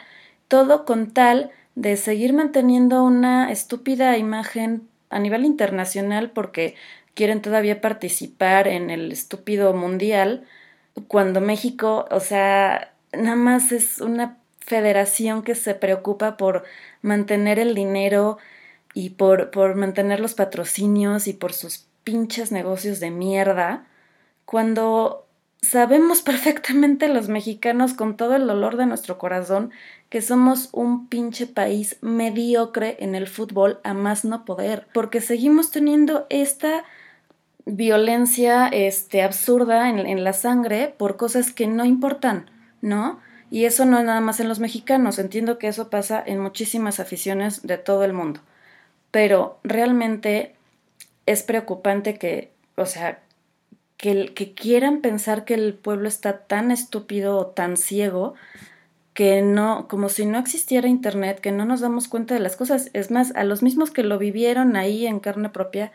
todo 0.47 0.85
con 0.85 1.11
tal 1.11 1.51
de 1.75 1.97
seguir 1.97 2.33
manteniendo 2.33 3.03
una 3.03 3.51
estúpida 3.51 4.17
imagen 4.17 4.87
a 5.09 5.19
nivel 5.19 5.45
internacional 5.45 6.31
porque 6.31 6.75
quieren 7.13 7.41
todavía 7.41 7.81
participar 7.81 8.67
en 8.67 8.89
el 8.89 9.11
estúpido 9.11 9.73
mundial 9.73 10.45
cuando 11.07 11.41
México, 11.41 12.07
o 12.09 12.19
sea, 12.19 12.93
nada 13.11 13.35
más 13.35 13.71
es 13.71 14.01
una 14.01 14.37
federación 14.65 15.43
que 15.43 15.55
se 15.55 15.75
preocupa 15.75 16.37
por 16.37 16.63
mantener 17.01 17.59
el 17.59 17.75
dinero 17.75 18.37
y 18.93 19.11
por, 19.11 19.51
por 19.51 19.75
mantener 19.75 20.19
los 20.19 20.33
patrocinios 20.33 21.27
y 21.27 21.33
por 21.33 21.53
sus 21.53 21.87
pinches 22.03 22.51
negocios 22.51 22.99
de 22.99 23.11
mierda, 23.11 23.85
cuando 24.45 25.25
sabemos 25.61 26.21
perfectamente 26.21 27.07
los 27.07 27.29
mexicanos 27.29 27.93
con 27.93 28.17
todo 28.17 28.35
el 28.35 28.47
dolor 28.47 28.77
de 28.77 28.85
nuestro 28.85 29.17
corazón 29.17 29.71
que 30.09 30.21
somos 30.21 30.69
un 30.71 31.07
pinche 31.07 31.47
país 31.47 31.97
mediocre 32.01 32.97
en 32.99 33.15
el 33.15 33.27
fútbol 33.27 33.79
a 33.83 33.93
más 33.93 34.25
no 34.25 34.45
poder, 34.45 34.87
porque 34.93 35.21
seguimos 35.21 35.71
teniendo 35.71 36.27
esta 36.29 36.83
violencia 37.65 38.67
este, 38.67 39.23
absurda 39.23 39.89
en, 39.89 39.99
en, 39.99 40.23
la 40.23 40.33
sangre 40.33 40.93
por 40.97 41.15
cosas 41.15 41.51
que 41.51 41.65
no 41.65 41.85
importan, 41.85 42.51
¿no? 42.81 43.19
Y 43.53 43.65
eso 43.65 43.85
no 43.85 43.99
es 43.99 44.05
nada 44.05 44.19
más 44.19 44.39
en 44.39 44.49
los 44.49 44.59
mexicanos, 44.59 45.19
entiendo 45.19 45.59
que 45.59 45.67
eso 45.67 45.91
pasa 45.91 46.23
en 46.25 46.39
muchísimas 46.39 46.99
aficiones 46.99 47.61
de 47.61 47.77
todo 47.77 48.03
el 48.03 48.11
mundo, 48.11 48.39
pero 49.11 49.59
realmente 49.63 50.55
es 51.27 51.43
preocupante 51.43 52.17
que, 52.17 52.49
o 52.77 52.87
sea, 52.87 53.21
que, 53.97 54.33
que 54.33 54.55
quieran 54.55 55.01
pensar 55.01 55.45
que 55.45 55.53
el 55.53 55.75
pueblo 55.75 56.07
está 56.07 56.39
tan 56.47 56.71
estúpido 56.71 57.37
o 57.37 57.45
tan 57.45 57.77
ciego 57.77 58.33
que 59.13 59.43
no, 59.43 59.87
como 59.87 60.09
si 60.09 60.25
no 60.25 60.39
existiera 60.39 60.87
internet, 60.87 61.39
que 61.39 61.51
no 61.51 61.63
nos 61.65 61.79
damos 61.79 62.07
cuenta 62.07 62.33
de 62.33 62.39
las 62.39 62.55
cosas. 62.55 62.89
Es 62.93 63.11
más, 63.11 63.35
a 63.35 63.43
los 63.43 63.61
mismos 63.61 63.91
que 63.91 64.01
lo 64.01 64.17
vivieron 64.17 64.75
ahí 64.75 65.05
en 65.05 65.19
carne 65.19 65.49
propia, 65.49 65.91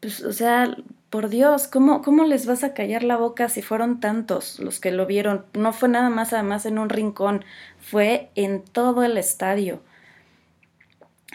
pues, 0.00 0.22
o 0.22 0.34
sea, 0.34 0.76
por 1.10 1.28
Dios, 1.28 1.66
¿cómo, 1.66 2.02
¿cómo 2.02 2.24
les 2.24 2.46
vas 2.46 2.62
a 2.64 2.72
callar 2.72 3.02
la 3.02 3.16
boca 3.16 3.48
si 3.48 3.62
fueron 3.62 3.98
tantos 4.00 4.60
los 4.60 4.78
que 4.78 4.92
lo 4.92 5.06
vieron? 5.06 5.44
No 5.54 5.72
fue 5.72 5.88
nada 5.88 6.08
más 6.08 6.32
además 6.32 6.66
en 6.66 6.78
un 6.78 6.88
rincón, 6.88 7.44
fue 7.80 8.30
en 8.36 8.62
todo 8.62 9.02
el 9.02 9.18
estadio. 9.18 9.80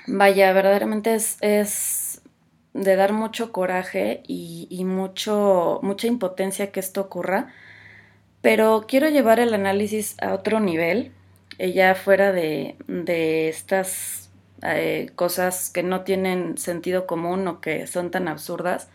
Vaya, 0.07 0.53
verdaderamente 0.53 1.15
es, 1.15 1.37
es 1.41 2.21
de 2.73 2.95
dar 2.95 3.11
mucho 3.13 3.51
coraje 3.51 4.23
y, 4.27 4.83
mucho, 4.85 5.79
mucha 5.81 6.07
impotencia 6.07 6.71
que 6.71 6.79
esto 6.79 7.01
ocurra, 7.01 7.53
pero 8.41 8.85
quiero 8.87 9.09
llevar 9.09 9.39
el 9.39 9.53
análisis 9.53 10.15
a 10.21 10.33
otro 10.33 10.59
nivel, 10.59 11.11
eh, 11.57 11.73
ya 11.73 11.95
fuera 11.95 12.31
de, 12.31 12.75
de 12.87 13.49
estas 13.49 14.29
eh, 14.61 15.09
cosas 15.15 15.69
que 15.69 15.83
no 15.83 16.01
tienen 16.01 16.57
sentido 16.57 17.07
común 17.07 17.47
o 17.47 17.61
que 17.61 17.87
son 17.87 18.11
tan 18.11 18.27
absurdas. 18.27 18.89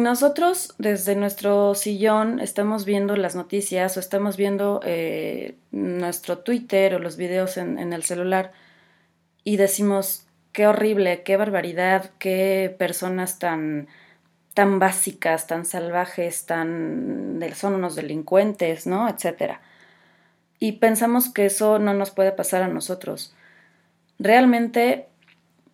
Nosotros 0.00 0.74
desde 0.78 1.14
nuestro 1.14 1.74
sillón 1.74 2.40
estamos 2.40 2.86
viendo 2.86 3.16
las 3.16 3.34
noticias 3.36 3.98
o 3.98 4.00
estamos 4.00 4.38
viendo 4.38 4.80
eh, 4.82 5.56
nuestro 5.72 6.38
Twitter 6.38 6.94
o 6.94 6.98
los 6.98 7.18
videos 7.18 7.58
en, 7.58 7.78
en 7.78 7.92
el 7.92 8.02
celular 8.02 8.52
y 9.44 9.58
decimos, 9.58 10.24
qué 10.52 10.66
horrible, 10.66 11.22
qué 11.22 11.36
barbaridad, 11.36 12.12
qué 12.18 12.74
personas 12.78 13.38
tan, 13.38 13.88
tan 14.54 14.78
básicas, 14.78 15.46
tan 15.46 15.66
salvajes, 15.66 16.46
tan 16.46 17.38
son 17.54 17.74
unos 17.74 17.94
delincuentes, 17.94 18.86
¿no? 18.86 19.06
etcétera. 19.06 19.60
Y 20.58 20.72
pensamos 20.72 21.28
que 21.28 21.44
eso 21.44 21.78
no 21.78 21.92
nos 21.92 22.10
puede 22.10 22.32
pasar 22.32 22.62
a 22.62 22.68
nosotros. 22.68 23.34
Realmente 24.18 25.09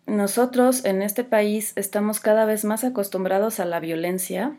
nosotros 0.07 0.85
en 0.85 1.01
este 1.01 1.25
país 1.25 1.73
estamos 1.75 2.21
cada 2.21 2.45
vez 2.45 2.63
más 2.63 2.85
acostumbrados 2.85 3.59
a 3.59 3.65
la 3.65 3.81
violencia, 3.81 4.55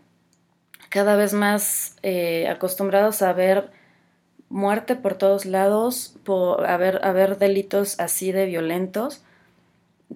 cada 0.90 1.16
vez 1.16 1.32
más 1.32 1.96
eh, 2.02 2.46
acostumbrados 2.48 3.22
a 3.22 3.32
ver 3.32 3.70
muerte 4.50 4.94
por 4.94 5.14
todos 5.14 5.46
lados, 5.46 6.14
por 6.24 6.66
haber, 6.66 7.00
haber 7.02 7.38
delitos 7.38 7.98
así 7.98 8.30
de 8.30 8.44
violentos 8.44 9.22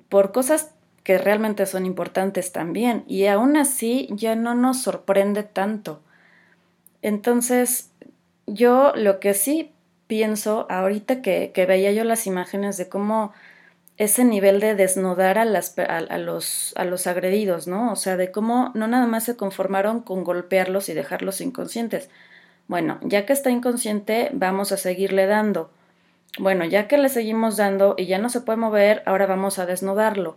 por 0.09 0.33
cosas 0.33 0.73
que 1.03 1.19
realmente 1.19 1.67
son 1.67 1.87
importantes 1.87 2.53
también 2.53 3.05
y 3.09 3.27
aún 3.27 3.57
así 3.57 4.09
ya 4.11 4.37
no 4.37 4.55
nos 4.55 4.83
sorprende 4.83 5.43
tanto. 5.43 6.03
Entonces, 7.01 7.91
yo 8.47 8.93
lo 8.95 9.19
que 9.19 9.33
sí 9.33 9.73
pienso 10.07 10.67
ahorita 10.69 11.23
que 11.23 11.67
veía 11.67 11.91
yo 11.93 12.05
las 12.05 12.27
imágenes 12.27 12.77
de 12.77 12.91
cómo 12.91 13.33
ese 14.03 14.25
nivel 14.25 14.59
de 14.59 14.75
desnudar 14.75 15.39
a, 15.39 15.45
las, 15.45 15.79
a, 15.79 16.19
los, 16.19 16.75
a 16.77 16.85
los 16.85 17.07
agredidos, 17.07 17.69
¿no? 17.69 17.93
O 17.93 17.97
sea, 17.97 18.17
de 18.17 18.33
cómo 18.33 18.73
no 18.75 18.89
nada 18.89 19.07
más 19.07 19.25
se 19.25 19.37
conformaron 19.37 20.01
con 20.01 20.25
golpearlos 20.25 20.89
y 20.89 20.95
dejarlos 20.95 21.41
inconscientes. 21.41 22.11
Bueno, 22.67 22.99
ya 23.03 23.27
que 23.27 23.33
está 23.33 23.51
inconsciente, 23.51 24.31
vamos 24.33 24.73
a 24.73 24.77
seguirle 24.77 25.27
dando. 25.27 25.71
Bueno, 26.39 26.65
ya 26.65 26.89
que 26.89 26.99
le 26.99 27.11
seguimos 27.11 27.57
dando 27.57 27.95
y 27.97 28.07
ya 28.07 28.19
no 28.19 28.29
se 28.29 28.41
puede 28.41 28.59
mover, 28.59 29.05
ahora 29.07 29.27
vamos 29.27 29.61
a 29.61 29.67
desnudarlo. 29.67 30.37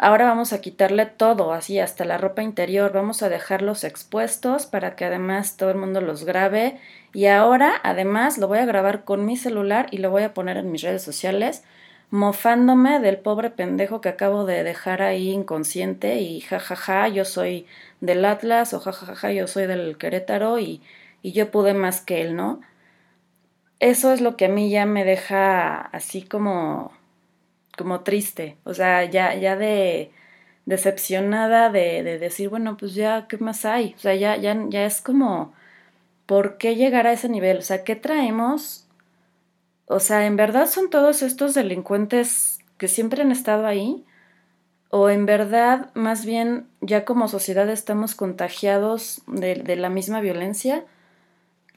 Ahora 0.00 0.26
vamos 0.26 0.52
a 0.52 0.60
quitarle 0.60 1.06
todo, 1.06 1.52
así 1.52 1.78
hasta 1.78 2.04
la 2.04 2.18
ropa 2.18 2.42
interior, 2.42 2.92
vamos 2.92 3.22
a 3.22 3.28
dejarlos 3.28 3.84
expuestos 3.84 4.66
para 4.66 4.96
que 4.96 5.04
además 5.04 5.56
todo 5.56 5.70
el 5.70 5.76
mundo 5.76 6.00
los 6.00 6.24
grabe. 6.24 6.80
Y 7.14 7.26
ahora, 7.26 7.74
además, 7.84 8.38
lo 8.38 8.48
voy 8.48 8.58
a 8.58 8.66
grabar 8.66 9.04
con 9.04 9.24
mi 9.24 9.36
celular 9.36 9.86
y 9.92 9.98
lo 9.98 10.10
voy 10.10 10.24
a 10.24 10.34
poner 10.34 10.56
en 10.56 10.72
mis 10.72 10.82
redes 10.82 11.02
sociales, 11.02 11.62
mofándome 12.10 13.00
del 13.00 13.18
pobre 13.18 13.50
pendejo 13.50 14.00
que 14.00 14.08
acabo 14.10 14.44
de 14.44 14.64
dejar 14.64 15.02
ahí 15.02 15.30
inconsciente 15.30 16.20
y 16.20 16.40
jajaja, 16.40 17.08
yo 17.08 17.24
soy 17.24 17.66
del 18.00 18.24
Atlas 18.24 18.74
o 18.74 18.80
jajaja, 18.80 19.32
yo 19.32 19.46
soy 19.46 19.66
del 19.66 19.96
Querétaro 19.98 20.58
y, 20.58 20.82
y 21.22 21.32
yo 21.32 21.50
pude 21.50 21.74
más 21.74 22.00
que 22.00 22.22
él, 22.22 22.36
¿no? 22.36 22.60
eso 23.80 24.12
es 24.12 24.20
lo 24.20 24.36
que 24.36 24.46
a 24.46 24.48
mí 24.48 24.70
ya 24.70 24.86
me 24.86 25.04
deja 25.04 25.80
así 25.80 26.22
como, 26.22 26.92
como 27.76 28.02
triste, 28.02 28.58
o 28.64 28.74
sea, 28.74 29.04
ya, 29.04 29.34
ya 29.34 29.56
de 29.56 30.12
decepcionada 30.66 31.70
de, 31.70 32.02
de, 32.04 32.18
decir, 32.18 32.48
bueno, 32.50 32.76
pues 32.76 32.94
ya, 32.94 33.26
¿qué 33.28 33.38
más 33.38 33.64
hay? 33.64 33.94
O 33.96 34.00
sea, 34.00 34.14
ya, 34.14 34.36
ya, 34.36 34.56
ya 34.68 34.84
es 34.86 35.00
como, 35.02 35.54
¿por 36.26 36.58
qué 36.58 36.76
llegar 36.76 37.06
a 37.06 37.12
ese 37.12 37.28
nivel? 37.28 37.58
O 37.58 37.62
sea, 37.62 37.84
¿qué 37.84 37.96
traemos? 37.96 38.86
O 39.92 39.98
sea, 39.98 40.24
¿en 40.24 40.36
verdad 40.36 40.66
son 40.66 40.88
todos 40.88 41.20
estos 41.20 41.52
delincuentes 41.52 42.60
que 42.78 42.86
siempre 42.86 43.22
han 43.22 43.32
estado 43.32 43.66
ahí? 43.66 44.04
¿O 44.88 45.10
en 45.10 45.26
verdad, 45.26 45.90
más 45.94 46.24
bien, 46.24 46.68
ya 46.80 47.04
como 47.04 47.26
sociedad 47.26 47.68
estamos 47.68 48.14
contagiados 48.14 49.22
de, 49.26 49.56
la 49.74 49.88
misma 49.88 50.20
violencia? 50.20 50.84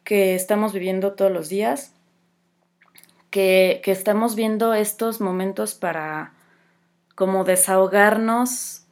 que 0.04 0.36
estamos 0.36 0.74
viviendo 0.74 1.14
todos 1.14 1.32
los 1.32 1.50
días, 1.50 1.94
que, 3.32 3.82
que 3.84 3.92
estamos 3.92 4.36
viendo 4.36 4.76
estos 4.76 5.20
momentos 5.20 5.74
para 5.74 6.34
como 7.16 7.46
desahogarnos 7.46 8.86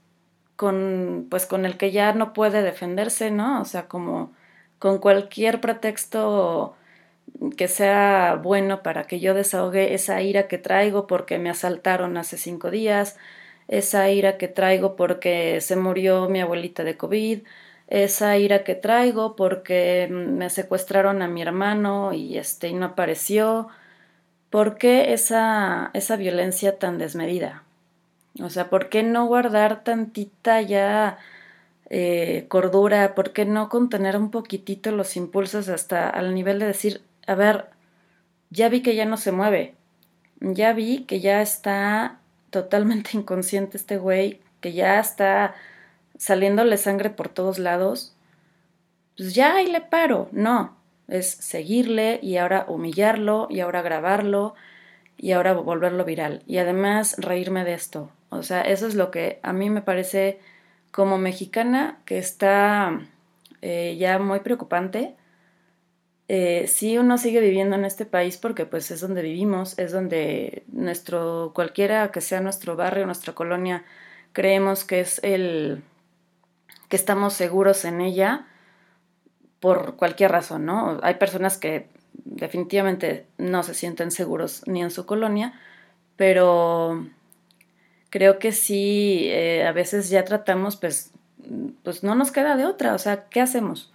con, 0.55 1.27
pues 1.29 1.45
con 1.45 1.65
el 1.65 1.77
que 1.77 1.91
ya 1.91 2.13
no 2.13 2.33
puede 2.33 2.63
defenderse, 2.63 3.29
¿no? 3.29 3.61
O 3.61 3.65
sea, 3.65 3.87
como 3.87 4.31
con 4.79 4.97
cualquier 4.97 5.61
pretexto 5.61 6.75
que 7.57 7.67
sea 7.67 8.39
bueno 8.41 8.83
para 8.83 9.03
que 9.05 9.19
yo 9.19 9.33
desahogue 9.33 9.93
esa 9.93 10.21
ira 10.21 10.47
que 10.47 10.57
traigo 10.57 11.07
porque 11.07 11.39
me 11.39 11.49
asaltaron 11.49 12.17
hace 12.17 12.37
cinco 12.37 12.71
días, 12.71 13.17
esa 13.67 14.09
ira 14.09 14.37
que 14.37 14.47
traigo 14.47 14.95
porque 14.95 15.59
se 15.61 15.75
murió 15.75 16.29
mi 16.29 16.41
abuelita 16.41 16.83
de 16.83 16.97
COVID, 16.97 17.39
esa 17.87 18.37
ira 18.37 18.63
que 18.63 18.75
traigo 18.75 19.35
porque 19.35 20.07
me 20.09 20.49
secuestraron 20.49 21.21
a 21.21 21.27
mi 21.27 21.41
hermano 21.41 22.13
y 22.13 22.37
este 22.37 22.69
y 22.69 22.73
no 22.73 22.87
apareció. 22.87 23.67
¿Por 24.49 24.77
qué 24.77 25.13
esa, 25.13 25.91
esa 25.93 26.15
violencia 26.17 26.77
tan 26.79 26.97
desmedida? 26.97 27.63
O 28.41 28.49
sea, 28.49 28.69
¿por 28.69 28.89
qué 28.89 29.03
no 29.03 29.25
guardar 29.25 29.83
tantita 29.83 30.61
ya 30.61 31.17
eh, 31.89 32.45
cordura? 32.49 33.15
¿Por 33.15 33.33
qué 33.33 33.45
no 33.45 33.69
contener 33.69 34.17
un 34.17 34.31
poquitito 34.31 34.91
los 34.91 35.17
impulsos 35.17 35.69
hasta 35.69 36.09
al 36.09 36.33
nivel 36.33 36.59
de 36.59 36.67
decir, 36.67 37.01
a 37.27 37.35
ver, 37.35 37.69
ya 38.49 38.69
vi 38.69 38.81
que 38.81 38.95
ya 38.95 39.05
no 39.05 39.17
se 39.17 39.31
mueve, 39.31 39.75
ya 40.39 40.73
vi 40.73 41.03
que 41.05 41.19
ya 41.19 41.41
está 41.41 42.19
totalmente 42.49 43.11
inconsciente 43.17 43.77
este 43.77 43.97
güey, 43.97 44.41
que 44.59 44.73
ya 44.73 44.99
está 44.99 45.55
saliéndole 46.17 46.77
sangre 46.77 47.09
por 47.09 47.29
todos 47.29 47.57
lados, 47.57 48.15
pues 49.17 49.33
ya 49.33 49.55
ahí 49.55 49.67
le 49.67 49.81
paro. 49.81 50.29
No, 50.31 50.75
es 51.07 51.29
seguirle 51.29 52.19
y 52.21 52.37
ahora 52.37 52.65
humillarlo 52.67 53.47
y 53.49 53.59
ahora 53.59 53.81
grabarlo 53.81 54.55
y 55.17 55.31
ahora 55.33 55.53
volverlo 55.53 56.05
viral. 56.05 56.43
Y 56.47 56.57
además 56.57 57.15
reírme 57.17 57.63
de 57.63 57.73
esto. 57.73 58.11
O 58.29 58.43
sea, 58.43 58.61
eso 58.61 58.87
es 58.87 58.95
lo 58.95 59.11
que 59.11 59.39
a 59.43 59.53
mí 59.53 59.69
me 59.69 59.81
parece 59.81 60.39
como 60.91 61.17
mexicana 61.17 61.99
que 62.05 62.17
está 62.17 62.99
eh, 63.61 63.97
ya 63.99 64.19
muy 64.19 64.39
preocupante. 64.39 65.15
Eh, 66.33 66.67
sí 66.69 66.97
uno 66.97 67.17
sigue 67.17 67.41
viviendo 67.41 67.75
en 67.75 67.83
este 67.83 68.05
país 68.05 68.37
porque 68.37 68.65
pues 68.65 68.89
es 68.89 69.01
donde 69.01 69.21
vivimos, 69.21 69.77
es 69.77 69.91
donde 69.91 70.63
nuestro, 70.71 71.51
cualquiera 71.53 72.09
que 72.13 72.21
sea 72.21 72.39
nuestro 72.39 72.77
barrio, 72.77 73.05
nuestra 73.05 73.33
colonia, 73.33 73.83
creemos 74.31 74.85
que 74.85 75.01
es 75.01 75.19
el, 75.23 75.83
que 76.87 76.95
estamos 76.95 77.33
seguros 77.33 77.83
en 77.83 77.99
ella 77.99 78.47
por 79.59 79.97
cualquier 79.97 80.31
razón, 80.31 80.65
¿no? 80.65 81.01
Hay 81.03 81.15
personas 81.15 81.57
que 81.57 81.89
definitivamente 82.13 83.25
no 83.37 83.61
se 83.63 83.73
sienten 83.73 84.09
seguros 84.09 84.63
ni 84.67 84.81
en 84.81 84.89
su 84.89 85.05
colonia, 85.05 85.59
pero 86.15 87.07
creo 88.09 88.39
que 88.39 88.53
sí, 88.53 89.25
eh, 89.25 89.65
a 89.67 89.73
veces 89.73 90.09
ya 90.09 90.23
tratamos, 90.23 90.77
pues, 90.77 91.11
pues 91.83 92.03
no 92.05 92.15
nos 92.15 92.31
queda 92.31 92.55
de 92.55 92.63
otra, 92.63 92.93
o 92.95 92.99
sea, 92.99 93.25
¿qué 93.27 93.41
hacemos? 93.41 93.91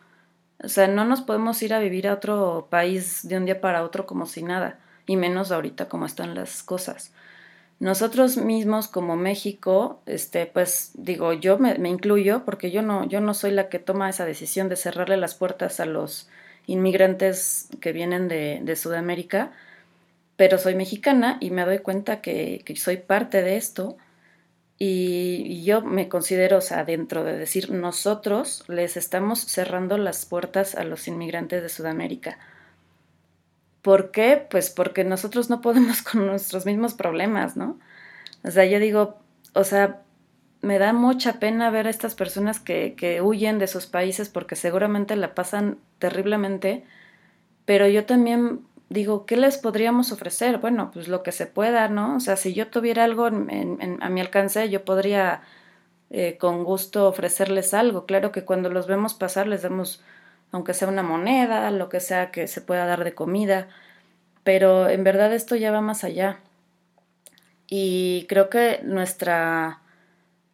O 0.62 0.68
sea, 0.68 0.88
no 0.88 1.04
nos 1.04 1.20
podemos 1.20 1.62
ir 1.62 1.74
a 1.74 1.78
vivir 1.78 2.08
a 2.08 2.14
otro 2.14 2.68
país 2.70 3.26
de 3.28 3.36
un 3.36 3.44
día 3.44 3.60
para 3.60 3.84
otro 3.84 4.06
como 4.06 4.26
si 4.26 4.42
nada, 4.42 4.78
y 5.06 5.16
menos 5.16 5.52
ahorita 5.52 5.88
como 5.88 6.06
están 6.06 6.34
las 6.34 6.62
cosas. 6.62 7.12
Nosotros 7.78 8.38
mismos 8.38 8.88
como 8.88 9.16
México, 9.16 10.00
este, 10.06 10.46
pues 10.46 10.92
digo, 10.94 11.34
yo 11.34 11.58
me, 11.58 11.74
incluyo 11.88 12.44
porque 12.46 12.70
yo 12.70 12.80
no, 12.80 13.06
yo 13.06 13.20
no 13.20 13.34
soy 13.34 13.50
la 13.50 13.68
que 13.68 13.78
toma 13.78 14.08
esa 14.08 14.24
decisión 14.24 14.70
de 14.70 14.76
cerrarle 14.76 15.18
las 15.18 15.34
puertas 15.34 15.78
a 15.78 15.84
los 15.84 16.28
inmigrantes 16.66 17.68
que 17.80 17.92
vienen 17.92 18.28
de, 18.28 18.76
Sudamérica, 18.76 19.52
pero 20.36 20.58
soy 20.58 20.74
mexicana 20.74 21.36
y 21.40 21.50
me 21.50 21.66
doy 21.66 21.78
cuenta 21.78 22.22
que 22.22 22.62
soy 22.76 22.96
parte 22.96 23.42
de 23.42 23.56
esto 23.56 23.98
y, 24.78 25.64
yo 25.64 25.82
me 25.82 26.08
considero, 26.08 26.58
o 26.58 26.60
sea, 26.60 26.84
dentro 26.84 27.24
de 27.24 27.36
decir 27.36 27.70
nosotros 27.70 28.64
les 28.68 28.96
estamos 28.96 29.40
cerrando 29.40 29.98
las 29.98 30.26
puertas 30.26 30.74
a 30.74 30.84
los 30.84 31.08
inmigrantes 31.08 31.62
de 31.62 31.68
Sudamérica 31.68 32.38
¿Por 33.86 34.10
qué? 34.10 34.44
Pues 34.50 34.68
porque 34.68 35.04
nosotros 35.04 35.48
no 35.48 35.60
podemos 35.60 36.02
con 36.10 36.26
nuestros 36.26 36.66
mismos 36.66 36.94
problemas, 36.94 37.56
¿no? 37.56 37.78
O 38.42 38.50
sea, 38.50 38.64
yo 38.66 38.80
digo, 38.80 39.20
o 39.52 39.62
sea, 39.62 40.02
me 40.60 40.80
da 40.80 40.92
mucha 40.92 41.34
pena 41.34 41.70
ver 41.70 41.86
a 41.86 41.90
estas 41.90 42.16
personas 42.16 42.58
que, 42.58 42.96
que 42.96 43.22
huyen 43.22 43.60
de 43.60 43.68
sus 43.68 43.86
países 43.86 44.28
porque 44.28 44.56
seguramente 44.56 45.14
la 45.14 45.36
pasan 45.36 45.78
terriblemente, 46.00 46.82
pero 47.64 47.86
yo 47.86 48.04
también 48.04 48.62
digo, 48.88 49.26
¿qué 49.26 49.36
les 49.36 49.58
podríamos 49.58 50.12
ofrecer? 50.12 50.58
Bueno, 50.58 50.90
pues 50.92 51.08
lo 51.08 51.22
que 51.22 51.32
se 51.32 51.46
pueda, 51.46 51.88
¿no? 51.88 52.16
O 52.16 52.20
sea, 52.20 52.36
si 52.36 52.54
yo 52.54 52.68
tuviera 52.68 53.04
algo 53.04 53.26
a 53.26 53.30
mi 53.30 54.20
alcance, 54.20 54.68
yo 54.70 54.84
podría 54.84 55.42
eh, 56.10 56.36
con 56.38 56.64
gusto 56.64 57.08
ofrecerles 57.08 57.74
algo. 57.74 58.06
Claro 58.06 58.32
que 58.32 58.44
cuando 58.44 58.70
los 58.70 58.86
vemos 58.86 59.14
pasar 59.14 59.48
les 59.48 59.62
damos, 59.62 60.02
aunque 60.52 60.74
sea 60.74 60.88
una 60.88 61.02
moneda, 61.02 61.70
lo 61.70 61.88
que 61.88 62.00
sea 62.00 62.30
que 62.30 62.46
se 62.46 62.60
pueda 62.60 62.86
dar 62.86 63.04
de 63.04 63.14
comida, 63.14 63.68
pero 64.44 64.88
en 64.88 65.04
verdad 65.04 65.34
esto 65.34 65.56
ya 65.56 65.72
va 65.72 65.80
más 65.80 66.04
allá. 66.04 66.38
Y 67.68 68.26
creo 68.28 68.48
que 68.50 68.80
nuestra, 68.84 69.80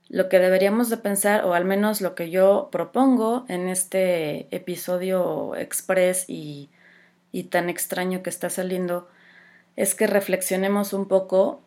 lo 0.09 0.29
que 0.31 0.39
deberíamos 0.39 0.89
de 0.89 0.97
pensar, 0.97 1.45
o 1.45 1.55
al 1.55 1.67
menos 1.67 2.01
lo 2.01 2.15
que 2.15 2.31
yo 2.31 2.71
propongo 2.73 3.45
en 3.49 3.69
este 3.69 4.49
episodio 4.55 5.55
express 5.57 6.25
y 6.29 6.71
y 7.33 7.45
tan 7.45 7.69
extraño 7.69 8.23
que 8.23 8.31
está 8.31 8.51
saliendo 8.51 9.09
es 9.75 9.95
que 9.95 10.07
reflexionemos 10.07 10.93
un 10.93 11.09
poco 11.09 11.63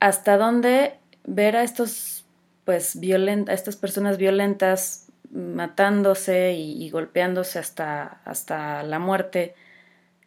hasta 0.00 0.36
dónde 0.36 0.98
ver 1.24 1.56
a 1.56 1.62
estos 1.62 2.24
pues 2.64 2.96
a 2.96 3.52
estas 3.52 3.76
personas 3.76 4.18
violentas 4.18 5.06
matándose 5.32 6.52
y, 6.52 6.88
golpeándose 6.90 7.58
hasta, 7.58 8.20
hasta 8.24 8.82
la 8.82 8.98
muerte 8.98 9.54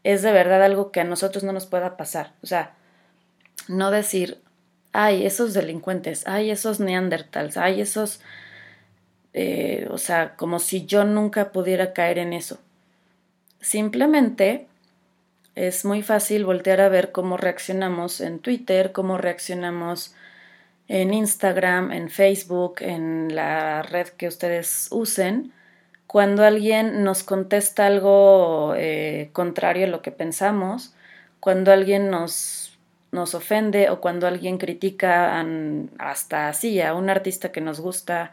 es 0.04 0.22
de 0.22 0.32
verdad 0.32 0.64
algo 0.64 0.92
que 0.92 1.02
a 1.02 1.04
nosotros 1.04 1.44
no 1.44 1.52
nos 1.52 1.66
pueda 1.66 1.98
pasar. 1.98 2.34
O 2.44 2.48
sea, 2.48 2.76
no 3.68 3.90
decir, 3.92 4.42
ay, 4.94 5.26
esos 5.26 5.54
delincuentes, 5.54 6.28
ay, 6.28 6.52
esos 6.52 6.80
neandertals, 6.80 7.58
ay, 7.58 7.82
esos, 7.82 8.22
eh, 9.34 9.88
o 9.90 9.98
sea, 9.98 10.36
como 10.36 10.60
si 10.60 10.86
yo 10.86 11.06
nunca 11.06 11.52
pudiera 11.52 11.94
caer 11.94 12.20
en 12.20 12.34
eso. 12.34 12.60
Simplemente 13.66 14.68
es 15.56 15.86
muy 15.86 16.04
fácil 16.04 16.46
voltear 16.46 16.82
a 16.82 16.88
ver 16.88 17.12
cómo 17.12 17.36
reaccionamos 17.36 18.22
en 18.22 18.38
Twitter, 18.38 18.92
cómo 18.92 19.18
reaccionamos 19.18 20.14
en 20.88 21.16
Instagram, 21.16 21.92
en 21.92 22.12
Facebook, 22.12 22.76
en 22.82 23.36
la 23.36 23.82
red 23.82 24.10
que 24.10 24.28
ustedes 24.28 24.90
usen, 24.92 25.52
cuando 26.06 26.44
alguien 26.44 27.04
nos 27.04 27.24
contesta 27.24 27.88
algo 27.88 28.76
eh, 28.78 29.32
contrario 29.34 29.88
a 29.88 29.90
lo 29.90 30.04
que 30.04 30.12
pensamos, 30.12 30.94
cuando 31.40 31.72
alguien 31.72 32.12
nos, 32.12 32.78
nos 33.12 33.34
ofende 33.34 33.90
o 33.90 34.00
cuando 34.00 34.28
alguien 34.28 34.60
critica 34.60 35.44
hasta 35.98 36.50
así 36.50 36.82
a 36.82 36.94
un 36.94 37.10
artista 37.10 37.52
que 37.52 37.62
nos 37.62 37.80
gusta 37.80 38.32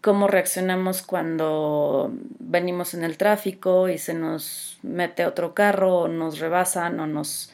cómo 0.00 0.28
reaccionamos 0.28 1.02
cuando 1.02 2.12
venimos 2.38 2.94
en 2.94 3.04
el 3.04 3.16
tráfico 3.16 3.88
y 3.88 3.98
se 3.98 4.14
nos 4.14 4.78
mete 4.82 5.26
otro 5.26 5.54
carro 5.54 6.00
o 6.00 6.08
nos 6.08 6.38
rebasan 6.38 7.00
o 7.00 7.06
nos 7.06 7.52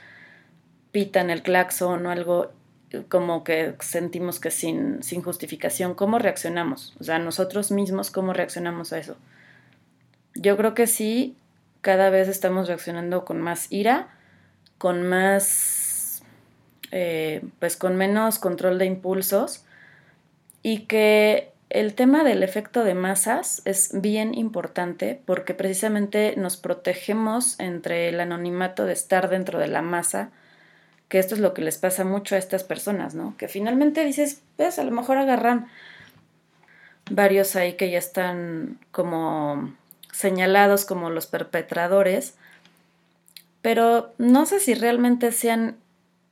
pitan 0.93 1.31
el 1.31 1.43
claxon 1.43 2.07
o 2.07 2.11
algo 2.11 2.53
como 3.09 3.45
que 3.45 3.75
sentimos 3.81 4.41
que 4.41 4.51
sin, 4.51 5.03
sin 5.03 5.23
justificación, 5.23 5.95
¿cómo 5.95 6.19
reaccionamos? 6.19 6.95
O 7.01 7.05
sea, 7.05 7.19
nosotros 7.19 7.71
mismos, 7.71 8.11
¿cómo 8.11 8.33
reaccionamos 8.33 8.93
a 8.93 8.99
eso? 8.99 9.17
Yo 10.35 10.57
creo 10.57 10.75
que 10.75 10.87
sí, 10.87 11.37
cada 11.81 12.11
vez 12.11 12.29
estamos 12.29 12.69
reaccionando 12.69 13.25
con 13.25 13.41
más 13.41 13.71
ira, 13.71 14.09
con 14.79 15.07
más, 15.07 16.23
eh, 16.93 17.43
pues 17.59 17.77
con 17.77 17.97
menos 17.97 18.39
control 18.39 18.79
de 18.79 18.87
impulsos 18.87 19.65
y 20.63 20.81
que 20.87 21.53
el 21.69 21.95
tema 21.95 22.23
del 22.23 22.43
efecto 22.43 22.85
de 22.85 22.95
masas 22.95 23.61
es 23.65 23.91
bien 23.93 24.35
importante 24.35 25.21
porque 25.25 25.55
precisamente 25.55 26.35
nos 26.37 26.57
protegemos 26.57 27.59
entre 27.59 28.09
el 28.09 28.21
anonimato 28.21 28.85
de 28.85 28.93
estar 28.93 29.29
dentro 29.29 29.59
de 29.59 29.67
la 29.67 29.83
masa, 29.83 30.31
que 31.09 31.19
esto 31.19 31.35
es 31.35 31.41
lo 31.41 31.55
que 31.55 31.63
les 31.63 31.79
pasa 31.79 32.05
mucho 32.05 32.35
a 32.35 32.39
estas 32.39 32.63
personas, 32.63 33.15
¿no? 33.15 33.37
Que 33.37 33.49
finalmente 33.49 34.05
dices, 34.05 34.43
pues 34.57 34.79
a 34.79 34.85
lo 34.85 34.93
mejor 34.93 35.19
agarran 35.19 35.69
varios 37.11 37.57
ahí 37.57 37.75
que 37.75 37.91
ya 37.91 37.99
están 37.99 38.79
como 38.93 39.73
señalados 40.13 40.85
como 40.85 41.11
los 41.11 41.27
perpetradores, 41.27 42.35
pero 43.61 44.15
no 44.19 44.47
sé 44.47 44.61
si 44.61 44.75
realmente 44.75 45.33
sean 45.33 45.77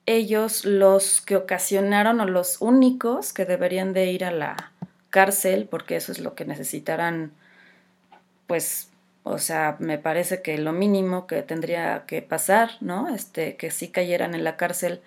ellos 0.07 0.65
los 0.65 1.21
que 1.21 1.37
ocasionaron 1.37 2.21
o 2.21 2.27
los 2.27 2.61
únicos 2.61 3.33
que 3.33 3.45
deberían 3.47 3.93
de 3.93 4.07
ir 4.11 4.25
a 4.25 4.31
la 4.31 4.73
cárcel, 5.15 5.69
porque 5.71 5.95
eso 5.95 6.11
es 6.11 6.19
lo 6.19 6.35
que 6.35 6.45
necesitarán, 6.45 7.31
pues, 8.49 8.91
o 9.23 9.39
sea, 9.39 9.77
me 9.79 9.97
parece 9.97 10.43
que 10.43 10.59
lo 10.59 10.73
mínimo 10.73 11.29
que 11.29 11.43
tendría 11.43 12.05
que 12.09 12.21
pasar, 12.21 12.71
¿no? 12.81 13.15
Este, 13.15 13.55
que 13.57 13.71
sí 13.71 13.91
cayeran 13.91 14.35
en 14.35 14.43
la 14.43 14.57
cárcel. 14.57 15.03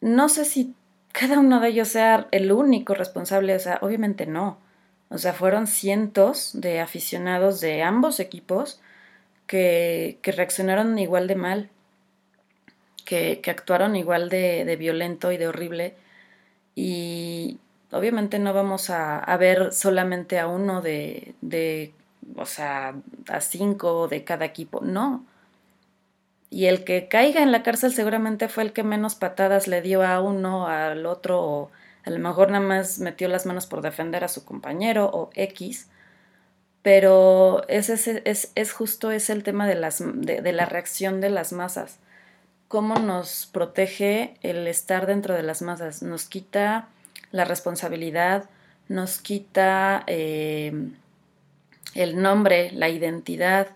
No 0.00 0.28
sé 0.28 0.44
si 0.44 0.74
cada 1.12 1.38
uno 1.38 1.60
de 1.60 1.68
ellos 1.68 1.86
sea 1.86 2.26
el 2.32 2.50
único 2.50 2.94
responsable, 2.94 3.54
o 3.54 3.60
sea, 3.60 3.78
obviamente 3.80 4.26
no. 4.26 4.58
O 5.08 5.18
sea, 5.18 5.34
fueron 5.34 5.68
cientos 5.68 6.50
de 6.54 6.80
aficionados 6.80 7.60
de 7.60 7.84
ambos 7.84 8.18
equipos 8.18 8.80
que, 9.46 10.18
que 10.22 10.32
reaccionaron 10.32 10.98
igual 10.98 11.28
de 11.28 11.36
mal, 11.36 11.70
que, 13.04 13.40
que 13.40 13.52
actuaron 13.52 13.94
igual 13.94 14.28
de, 14.30 14.64
de 14.64 14.76
violento 14.76 15.30
y 15.30 15.36
de 15.36 15.46
horrible. 15.46 15.94
Y, 16.74 17.58
obviamente 17.90 18.38
no 18.38 18.52
vamos 18.52 18.90
a, 18.90 19.36
ver 19.38 19.72
solamente 19.72 20.38
a 20.38 20.46
uno 20.46 20.82
de, 20.82 21.34
de, 21.40 21.92
o 22.36 22.46
sea, 22.46 22.94
a 23.28 23.40
cinco 23.40 24.08
de 24.08 24.24
cada 24.24 24.44
equipo, 24.44 24.80
no. 24.82 25.24
Y 26.50 26.66
el 26.66 26.84
que 26.84 27.08
caiga 27.08 27.42
en 27.42 27.52
la 27.52 27.62
cárcel 27.62 27.92
seguramente 27.92 28.48
fue 28.48 28.62
el 28.62 28.72
que 28.72 28.82
menos 28.82 29.14
patadas 29.14 29.68
le 29.68 29.82
dio 29.82 30.02
a 30.02 30.20
uno, 30.20 30.66
al 30.66 31.04
otro, 31.06 31.42
o 31.42 31.70
a 32.04 32.10
lo 32.10 32.18
mejor 32.18 32.50
nada 32.50 32.64
más 32.64 32.98
metió 33.00 33.28
las 33.28 33.44
manos 33.46 33.66
por 33.66 33.82
defender 33.82 34.24
a 34.24 34.28
su 34.28 34.44
compañero 34.44 35.10
o 35.12 35.30
X. 35.34 35.88
Pero 36.82 37.66
ese 37.68 38.22
es, 38.24 38.52
es, 38.54 38.72
justo 38.72 39.10
es 39.10 39.28
el 39.30 39.42
tema 39.42 39.66
de, 39.66 39.74
las, 39.74 40.02
de 40.02 40.52
la 40.52 40.64
reacción 40.64 41.20
de 41.20 41.28
las 41.28 41.52
masas. 41.52 41.98
Cómo 42.68 42.96
nos 42.96 43.46
protege 43.46 44.34
el 44.42 44.66
estar 44.66 45.06
dentro 45.06 45.34
de 45.34 45.42
las 45.42 45.60
masas. 45.60 46.02
Nos 46.02 46.26
quita 46.26 46.88
la 47.30 47.44
responsabilidad, 47.44 48.48
nos 48.88 49.18
quita 49.20 50.04
eh, 50.06 50.72
el 51.94 52.20
nombre, 52.20 52.70
la 52.72 52.88
identidad. 52.88 53.68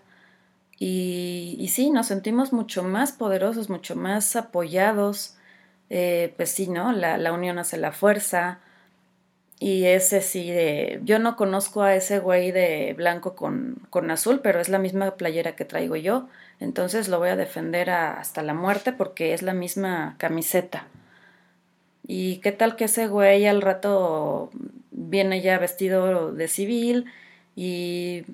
Y, 0.79 1.69
sí, 1.71 1.91
nos 1.91 2.07
sentimos 2.07 2.51
mucho 2.51 2.83
más 2.83 3.13
poderosos, 3.13 3.69
mucho 3.69 3.95
más 3.95 4.35
apoyados. 4.35 5.37
Eh, 5.89 6.33
pues 6.35 6.51
sí, 6.51 6.67
¿no? 6.67 6.91
La, 6.91 7.17
la, 7.17 7.31
unión 7.31 7.59
hace 7.59 7.77
la 7.77 7.91
fuerza. 7.91 8.59
Y 9.59 9.85
ese 9.85 10.21
sí, 10.21 10.51
de, 10.51 10.99
yo 11.03 11.19
no 11.19 11.37
conozco 11.37 11.83
a 11.83 11.95
ese 11.95 12.19
güey 12.19 12.51
de 12.51 12.93
blanco 12.97 13.35
con, 13.35 13.77
con, 13.89 14.11
azul, 14.11 14.41
pero 14.41 14.59
es 14.59 14.67
la 14.67 14.79
misma 14.79 15.11
playera 15.15 15.55
que 15.55 15.63
traigo 15.63 15.95
yo. 15.95 16.27
Entonces 16.59 17.07
lo 17.07 17.19
voy 17.19 17.29
a 17.29 17.37
defender 17.37 17.89
hasta 17.89 18.41
la 18.41 18.53
muerte 18.53 18.91
porque 18.91 19.33
es 19.33 19.41
la 19.41 19.53
misma 19.53 20.15
camiseta. 20.17 20.87
¿Y 22.05 22.37
qué 22.37 22.51
tal 22.51 22.75
que 22.75 22.85
ese 22.85 23.07
güey 23.07 23.45
al 23.45 23.61
rato 23.61 24.49
viene 24.91 25.41
ya 25.41 25.57
vestido 25.57 26.33
de 26.33 26.47
civil 26.47 27.05
y 27.55 28.25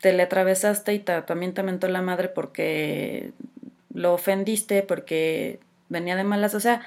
te 0.00 0.12
le 0.12 0.22
atravesaste 0.22 0.94
y 0.94 0.98
también 1.00 1.54
te 1.54 1.62
mentó 1.62 1.88
la 1.88 2.02
madre 2.02 2.28
porque 2.28 3.32
lo 3.92 4.14
ofendiste, 4.14 4.82
porque 4.82 5.60
venía 5.88 6.16
de 6.16 6.24
malas? 6.24 6.54
O 6.54 6.60
sea, 6.60 6.82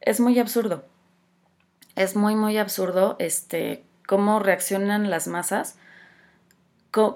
es 0.00 0.20
muy 0.20 0.38
absurdo. 0.38 0.84
Es 1.94 2.16
muy, 2.16 2.34
muy 2.34 2.56
absurdo 2.56 3.16
este, 3.18 3.82
cómo 4.06 4.38
reaccionan 4.38 5.10
las 5.10 5.28
masas. 5.28 5.76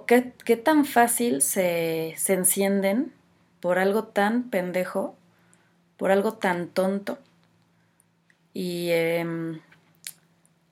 ¿Qué, 0.07 0.33
qué 0.44 0.57
tan 0.57 0.85
fácil 0.85 1.40
se, 1.40 2.14
se 2.18 2.35
encienden 2.35 3.12
por 3.61 3.79
algo 3.79 4.05
tan 4.05 4.51
pendejo, 4.51 5.16
por 5.96 6.11
algo 6.11 6.35
tan 6.35 6.68
tonto? 6.68 7.18
Y, 8.54 8.90
em, 8.90 9.60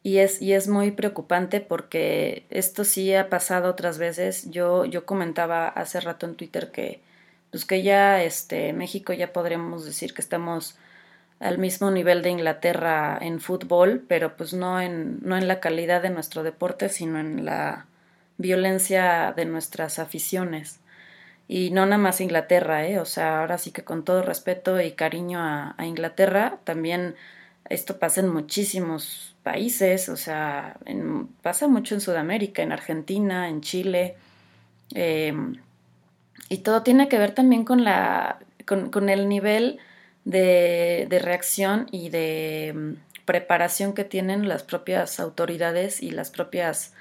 y, 0.02 0.18
es, 0.18 0.40
y 0.42 0.52
es 0.52 0.68
muy 0.68 0.90
preocupante 0.92 1.60
porque 1.60 2.46
esto 2.50 2.84
sí 2.84 3.14
ha 3.14 3.28
pasado 3.28 3.70
otras 3.70 3.98
veces. 3.98 4.50
Yo, 4.50 4.84
yo 4.84 5.06
comentaba 5.06 5.68
hace 5.68 6.00
rato 6.00 6.26
en 6.26 6.36
Twitter 6.36 6.70
que, 6.70 7.00
pues 7.50 7.64
que 7.64 7.82
ya 7.82 8.22
este, 8.22 8.72
México 8.72 9.12
ya 9.12 9.32
podríamos 9.32 9.84
decir 9.84 10.14
que 10.14 10.22
estamos 10.22 10.76
al 11.40 11.58
mismo 11.58 11.90
nivel 11.90 12.22
de 12.22 12.30
Inglaterra 12.30 13.18
en 13.20 13.40
fútbol, 13.40 14.04
pero 14.08 14.36
pues 14.36 14.52
no 14.52 14.80
en, 14.80 15.20
no 15.22 15.36
en 15.38 15.48
la 15.48 15.60
calidad 15.60 16.02
de 16.02 16.10
nuestro 16.10 16.42
deporte, 16.42 16.88
sino 16.90 17.18
en 17.18 17.44
la 17.46 17.86
violencia 18.38 19.32
de 19.36 19.46
nuestras 19.46 19.98
aficiones. 19.98 20.80
Y 21.48 21.70
no 21.70 21.84
nada 21.86 21.98
más 21.98 22.20
Inglaterra, 22.20 22.86
¿eh? 22.86 22.98
o 23.00 23.06
sea, 23.06 23.40
ahora 23.40 23.58
sí 23.58 23.72
que 23.72 23.84
con 23.84 24.04
todo 24.04 24.22
respeto 24.22 24.80
y 24.80 24.92
cariño 24.92 25.40
a, 25.40 25.74
a 25.78 25.86
Inglaterra, 25.86 26.58
también 26.64 27.16
esto 27.68 27.98
pasa 27.98 28.20
en 28.20 28.28
muchísimos 28.28 29.36
países, 29.42 30.08
o 30.08 30.16
sea, 30.16 30.78
pasa 31.42 31.68
mucho 31.68 31.94
en 31.94 32.00
Sudamérica, 32.00 32.62
en 32.62 32.72
Argentina, 32.72 33.48
en 33.48 33.60
Chile, 33.60 34.16
em, 34.94 35.56
Y 36.48 36.58
todo 36.58 36.82
tiene 36.82 37.08
que 37.08 37.18
ver 37.18 37.32
también 37.34 37.64
con, 37.64 37.84
la, 37.84 38.40
con, 38.66 39.08
el 39.08 39.28
nivel 39.28 39.78
de, 40.24 41.06
reacción 41.22 41.86
y 41.92 42.10
de 42.10 42.72
mm, 42.74 43.24
preparación 43.24 43.94
que 43.94 44.04
tienen 44.04 44.48
las 44.48 44.62
propias 44.64 45.20
autoridades 45.20 46.02
y 46.02 46.10
las 46.10 46.30
propias 46.30 46.92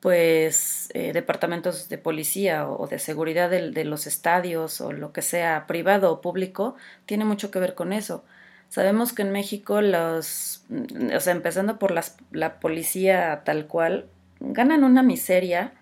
pues 0.00 0.88
eh, 0.94 1.12
departamentos 1.12 1.88
de 1.88 1.98
policía 1.98 2.68
o, 2.68 2.86
de 2.86 2.98
seguridad 2.98 3.50
de, 3.50 3.84
los 3.84 4.06
estadios 4.06 4.80
o 4.80 4.92
lo 4.92 5.12
que 5.12 5.22
sea 5.22 5.66
privado 5.66 6.10
o 6.12 6.20
público, 6.20 6.76
tiene 7.06 7.24
mucho 7.24 7.50
que 7.50 7.58
ver 7.58 7.74
con 7.74 7.92
eso. 7.92 8.24
Sabemos 8.70 9.12
que 9.12 9.22
en 9.22 9.32
México 9.32 9.82
los, 9.82 10.64
mm, 10.68 11.14
o 11.14 11.20
sea, 11.20 11.32
empezando 11.34 11.78
por 11.78 11.92
la 12.30 12.60
policía 12.60 13.42
tal 13.44 13.66
cual, 13.66 14.06
ganan 14.40 14.84
una 14.84 15.02
miseria, 15.02 15.74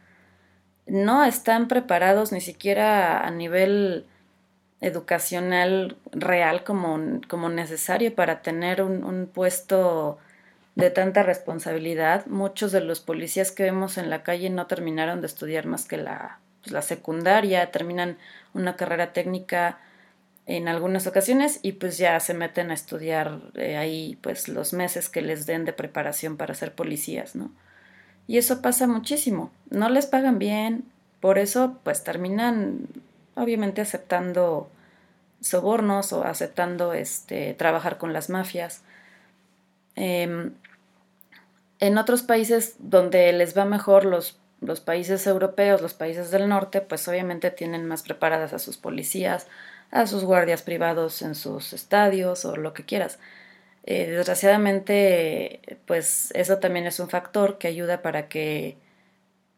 no 0.87 1.24
están 1.24 1.68
preparados 1.68 2.33
ni 2.33 2.40
siquiera 2.40 3.24
a 3.27 3.31
nivel 3.31 4.07
educacional 4.81 5.96
real 6.12 6.64
como, 6.64 7.20
como 7.29 7.48
necesario 7.51 8.14
para 8.14 8.42
tener 8.42 8.83
un, 8.83 9.05
un 9.05 9.27
puesto 9.27 10.18
de 10.74 10.90
tanta 10.90 11.22
responsabilidad. 11.22 12.27
Muchos 12.27 12.72
de 12.72 12.81
los 12.81 13.01
policías 13.01 13.53
que 13.53 13.64
vemos 13.64 13.98
en 13.98 14.11
la 14.11 14.22
calle 14.22 14.51
no 14.51 14.66
terminaron 14.66 15.20
de 15.20 15.27
estudiar 15.27 15.66
más 15.66 15.87
que 15.87 15.98
la, 15.98 16.38
pues, 16.62 16.72
la 16.72 16.83
secundaria, 16.83 17.70
terminan 17.70 18.18
una 18.55 18.77
carrera 18.77 19.12
técnica 19.12 19.79
en 20.48 20.66
algunas 20.66 21.06
ocasiones 21.06 21.61
y 21.61 21.72
pues 21.72 21.98
ya 21.98 22.18
se 22.20 22.32
meten 22.32 22.70
a 22.70 22.74
estudiar 22.74 23.38
eh, 23.54 23.76
ahí 23.76 24.18
pues 24.22 24.48
los 24.48 24.72
meses 24.72 25.11
que 25.11 25.20
les 25.20 25.44
den 25.44 25.66
de 25.66 25.74
preparación 25.74 26.38
para 26.38 26.54
ser 26.54 26.74
policías, 26.74 27.37
¿no? 27.37 27.52
Y 28.26 28.38
eso 28.38 28.62
pasa 28.62 28.87
muchísimo. 28.87 29.52
No 29.68 29.90
les 29.90 30.06
pagan 30.06 30.38
bien, 30.38 30.84
por 31.20 31.38
eso 31.38 31.78
pues 31.84 32.02
terminan 32.02 32.88
obviamente 33.34 33.82
aceptando 33.82 34.70
sobornos 35.42 36.14
o 36.14 36.24
aceptando 36.24 36.94
este, 36.94 37.52
trabajar 37.52 37.98
con 37.98 38.14
las 38.14 38.30
mafias. 38.30 38.80
Em, 39.96 40.54
en 41.78 41.98
otros 41.98 42.22
países 42.22 42.76
donde 42.78 43.30
les 43.34 43.56
va 43.56 43.66
mejor, 43.66 44.06
los, 44.06 44.38
los 44.62 44.80
países 44.80 45.26
europeos, 45.26 45.82
los 45.82 45.92
países 45.92 46.30
del 46.30 46.48
norte, 46.48 46.80
pues 46.80 47.06
obviamente 47.06 47.50
tienen 47.50 47.87
más 47.87 48.02
preparadas 48.02 48.54
a 48.54 48.58
sus 48.58 48.78
policías, 48.78 49.46
a 49.90 50.07
sus 50.07 50.24
guardias 50.24 50.62
privados 50.62 51.22
en 51.22 51.35
sus 51.35 51.72
estadios 51.72 52.44
o 52.44 52.57
lo 52.57 52.72
que 52.74 52.85
quieras. 52.85 53.18
Eh, 53.85 54.07
desgraciadamente, 54.11 55.79
pues 55.87 56.31
eso 56.35 56.59
también 56.59 56.87
es 56.87 57.01
un 57.01 57.09
factor 57.09 57.59
que 57.59 57.68
ayuda 57.68 58.03
para 58.03 58.29
que 58.29 58.77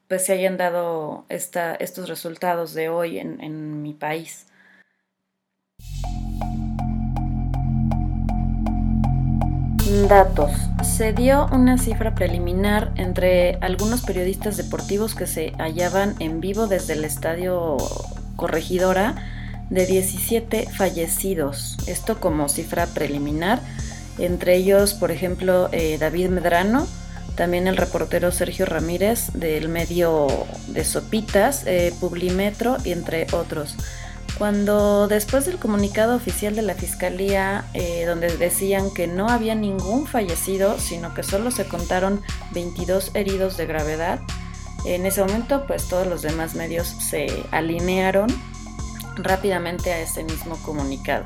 pues, 0.08 0.24
se 0.26 0.32
hayan 0.32 0.56
dado 0.56 1.24
esta, 1.28 1.74
estos 1.74 2.08
resultados 2.08 2.74
de 2.74 2.88
hoy 2.88 3.18
en, 3.18 3.40
en 3.40 3.82
mi 3.82 3.92
país. 3.92 4.46
Datos. 10.08 10.52
Se 10.84 11.12
dio 11.12 11.48
una 11.52 11.76
cifra 11.76 12.14
preliminar 12.14 12.92
entre 12.94 13.56
algunos 13.60 14.02
periodistas 14.02 14.56
deportivos 14.56 15.16
que 15.16 15.26
se 15.26 15.50
hallaban 15.58 16.14
en 16.20 16.40
vivo 16.40 16.68
desde 16.68 16.92
el 16.92 17.04
estadio 17.04 17.76
Corregidora 18.36 19.39
de 19.70 19.86
17 19.86 20.68
fallecidos. 20.70 21.76
Esto 21.86 22.20
como 22.20 22.48
cifra 22.48 22.86
preliminar. 22.86 23.62
Entre 24.18 24.56
ellos, 24.56 24.94
por 24.94 25.10
ejemplo, 25.10 25.68
eh, 25.72 25.96
David 25.98 26.28
Medrano, 26.28 26.86
también 27.36 27.68
el 27.68 27.76
reportero 27.76 28.32
Sergio 28.32 28.66
Ramírez 28.66 29.32
del 29.32 29.68
medio 29.68 30.26
de 30.66 30.84
Sopitas, 30.84 31.62
eh, 31.66 31.94
Publimetro 32.00 32.76
entre 32.84 33.26
otros. 33.32 33.76
Cuando 34.36 35.06
después 35.06 35.46
del 35.46 35.58
comunicado 35.58 36.16
oficial 36.16 36.54
de 36.54 36.62
la 36.62 36.74
Fiscalía, 36.74 37.64
eh, 37.74 38.04
donde 38.06 38.36
decían 38.36 38.92
que 38.92 39.06
no 39.06 39.28
había 39.28 39.54
ningún 39.54 40.06
fallecido, 40.06 40.78
sino 40.78 41.14
que 41.14 41.22
solo 41.22 41.50
se 41.50 41.66
contaron 41.66 42.22
22 42.52 43.10
heridos 43.14 43.56
de 43.56 43.66
gravedad, 43.66 44.20
en 44.86 45.04
ese 45.04 45.20
momento 45.20 45.66
pues 45.66 45.88
todos 45.88 46.06
los 46.06 46.22
demás 46.22 46.54
medios 46.54 46.88
se 46.88 47.26
alinearon 47.50 48.28
rápidamente 49.24 49.92
a 49.92 50.00
ese 50.00 50.24
mismo 50.24 50.56
comunicado. 50.62 51.24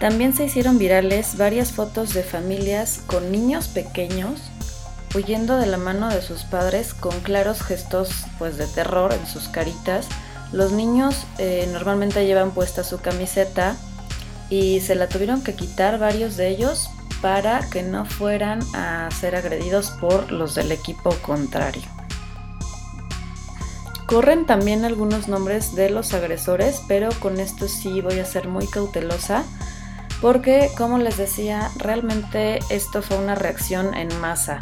También 0.00 0.34
se 0.34 0.44
hicieron 0.44 0.78
virales 0.78 1.36
varias 1.36 1.72
fotos 1.72 2.12
de 2.12 2.22
familias 2.22 3.00
con 3.06 3.30
niños 3.30 3.68
pequeños 3.68 4.40
huyendo 5.14 5.58
de 5.58 5.66
la 5.66 5.76
mano 5.76 6.08
de 6.08 6.22
sus 6.22 6.42
padres 6.44 6.94
con 6.94 7.20
claros 7.20 7.62
gestos 7.62 8.24
pues 8.38 8.56
de 8.56 8.66
terror 8.66 9.12
en 9.12 9.26
sus 9.26 9.48
caritas 9.48 10.08
los 10.52 10.72
niños 10.72 11.26
eh, 11.38 11.68
normalmente 11.72 12.26
llevan 12.26 12.52
puesta 12.52 12.84
su 12.84 13.00
camiseta 13.00 13.76
y 14.50 14.80
se 14.80 14.94
la 14.94 15.08
tuvieron 15.08 15.42
que 15.42 15.54
quitar 15.54 15.98
varios 15.98 16.36
de 16.36 16.48
ellos 16.48 16.90
para 17.22 17.60
que 17.70 17.82
no 17.82 18.04
fueran 18.04 18.60
a 18.74 19.08
ser 19.18 19.34
agredidos 19.34 19.92
por 19.92 20.30
los 20.30 20.54
del 20.54 20.72
equipo 20.72 21.10
contrario. 21.22 21.82
Corren 24.12 24.44
también 24.44 24.84
algunos 24.84 25.26
nombres 25.28 25.74
de 25.74 25.88
los 25.88 26.12
agresores, 26.12 26.82
pero 26.86 27.08
con 27.18 27.40
esto 27.40 27.66
sí 27.66 28.02
voy 28.02 28.18
a 28.18 28.26
ser 28.26 28.46
muy 28.46 28.66
cautelosa 28.66 29.42
porque, 30.20 30.68
como 30.76 30.98
les 30.98 31.16
decía, 31.16 31.70
realmente 31.78 32.58
esto 32.68 33.00
fue 33.00 33.16
una 33.16 33.36
reacción 33.36 33.94
en 33.94 34.14
masa. 34.20 34.58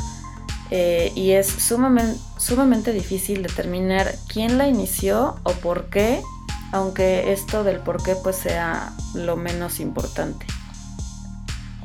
Eh, 0.70 1.10
y 1.16 1.32
es 1.32 1.48
sumamente, 1.48 2.16
sumamente 2.38 2.92
difícil 2.92 3.42
determinar 3.42 4.14
quién 4.28 4.56
la 4.56 4.68
inició 4.68 5.34
o 5.42 5.50
por 5.54 5.90
qué, 5.90 6.22
aunque 6.70 7.32
esto 7.32 7.64
del 7.64 7.80
por 7.80 8.00
qué 8.04 8.14
pues 8.14 8.36
sea 8.36 8.92
lo 9.14 9.34
menos 9.34 9.80
importante. 9.80 10.46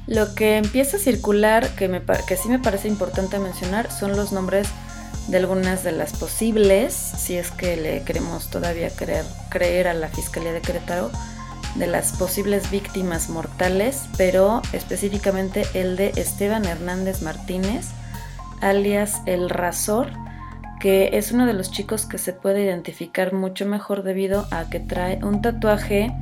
Lo 0.05 0.35
que 0.35 0.57
empieza 0.57 0.97
a 0.97 0.99
circular, 0.99 1.67
que, 1.69 1.87
me, 1.87 2.03
que 2.27 2.37
sí 2.37 2.47
me 2.47 2.59
parece 2.59 2.89
importante 2.89 3.39
mencionar, 3.39 3.91
son 3.91 4.15
los 4.15 4.31
nombres 4.33 4.67
de 5.27 5.37
algunas 5.37 5.83
de 5.83 5.91
las 5.91 6.13
posibles, 6.13 6.93
si 6.93 7.35
es 7.35 7.51
que 7.51 7.77
le 7.77 8.03
queremos 8.03 8.49
todavía 8.49 8.89
creer, 8.89 9.25
creer 9.49 9.87
a 9.87 9.93
la 9.93 10.09
Fiscalía 10.09 10.53
de 10.53 10.61
Querétaro, 10.61 11.11
de 11.75 11.87
las 11.87 12.13
posibles 12.13 12.71
víctimas 12.71 13.29
mortales, 13.29 14.07
pero 14.17 14.61
específicamente 14.71 15.65
el 15.73 15.97
de 15.97 16.11
Esteban 16.15 16.65
Hernández 16.65 17.21
Martínez, 17.21 17.87
alias 18.61 19.21
El 19.25 19.49
Razor, 19.49 20.09
que 20.79 21.11
es 21.13 21.31
uno 21.31 21.45
de 21.45 21.53
los 21.53 21.71
chicos 21.71 22.05
que 22.05 22.17
se 22.17 22.33
puede 22.33 22.63
identificar 22.63 23.33
mucho 23.33 23.65
mejor 23.65 24.03
debido 24.03 24.47
a 24.51 24.69
que 24.69 24.79
trae 24.79 25.23
un 25.23 25.41
tatuaje 25.41 26.13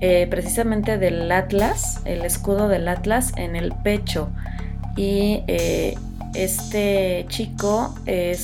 eh, 0.00 0.26
precisamente 0.30 0.98
del 0.98 1.30
Atlas, 1.30 2.00
el 2.04 2.24
escudo 2.24 2.68
del 2.68 2.88
Atlas 2.88 3.32
en 3.36 3.56
el 3.56 3.72
pecho. 3.72 4.30
Y 4.96 5.44
eh, 5.46 5.96
este 6.34 7.26
chico 7.28 7.94
eh, 8.06 8.38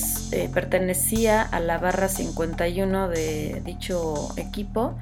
pertenecía 0.53 1.41
a 1.41 1.59
la 1.59 1.77
barra 1.77 2.09
51 2.09 3.07
de 3.07 3.61
dicho 3.65 4.29
equipo 4.35 4.95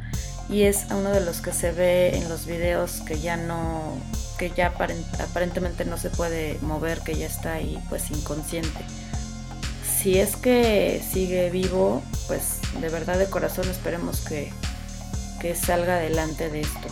y 0.50 0.63
es 0.63 0.86
uno 0.91 1.10
de 1.10 1.21
los 1.21 1.41
que 1.41 1.52
se 1.52 1.71
ve 1.71 2.15
en 2.15 2.30
los 2.30 2.45
videos 2.45 3.02
que 3.02 3.19
ya 3.19 3.38
no 3.38 3.93
que 4.38 4.52
ya 4.52 4.67
aparentemente 4.67 5.86
no 5.86 5.98
se 5.98 6.10
puede 6.10 6.60
mover, 6.62 7.00
que 7.00 7.15
ya 7.15 7.26
está 7.26 7.54
ahí 7.54 7.82
pues 7.89 8.12
inconsciente. 8.12 8.84
Si 9.98 10.19
es 10.19 10.36
que 10.36 11.02
sigue 11.10 11.50
vivo, 11.50 12.04
pues 12.28 12.60
de 12.82 12.89
verdad 12.89 13.17
de 13.17 13.28
corazón 13.28 13.67
esperemos 13.69 14.19
que, 14.21 14.52
que 15.39 15.56
salga 15.56 15.95
adelante 15.95 16.50
de 16.50 16.62
esto. 16.62 16.88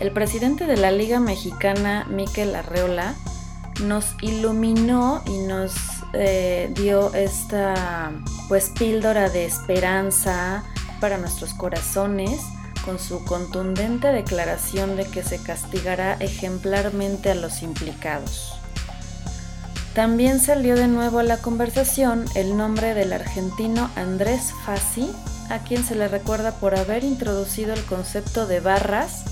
El 0.00 0.10
presidente 0.12 0.66
de 0.66 0.76
la 0.76 0.90
Liga 0.90 1.20
Mexicana, 1.20 2.06
Miquel 2.08 2.54
Arreola, 2.54 3.14
nos 3.80 4.14
iluminó 4.20 5.22
y 5.26 5.38
nos 5.38 5.74
eh, 6.12 6.70
dio 6.74 7.12
esta 7.14 8.12
pues 8.48 8.70
píldora 8.70 9.28
de 9.28 9.44
esperanza 9.44 10.64
para 11.00 11.18
nuestros 11.18 11.54
corazones 11.54 12.40
con 12.84 12.98
su 12.98 13.24
contundente 13.24 14.08
declaración 14.12 14.96
de 14.96 15.04
que 15.06 15.22
se 15.22 15.42
castigará 15.42 16.14
ejemplarmente 16.14 17.30
a 17.30 17.34
los 17.34 17.62
implicados. 17.62 18.54
También 19.94 20.40
salió 20.40 20.76
de 20.76 20.86
nuevo 20.86 21.18
a 21.18 21.24
la 21.24 21.38
conversación 21.38 22.24
el 22.34 22.56
nombre 22.56 22.94
del 22.94 23.12
argentino 23.12 23.90
Andrés 23.96 24.54
Fassi, 24.64 25.10
a 25.50 25.58
quien 25.60 25.84
se 25.84 25.96
le 25.96 26.08
recuerda 26.08 26.52
por 26.52 26.78
haber 26.78 27.04
introducido 27.04 27.72
el 27.72 27.82
concepto 27.84 28.46
de 28.46 28.60
barras 28.60 29.24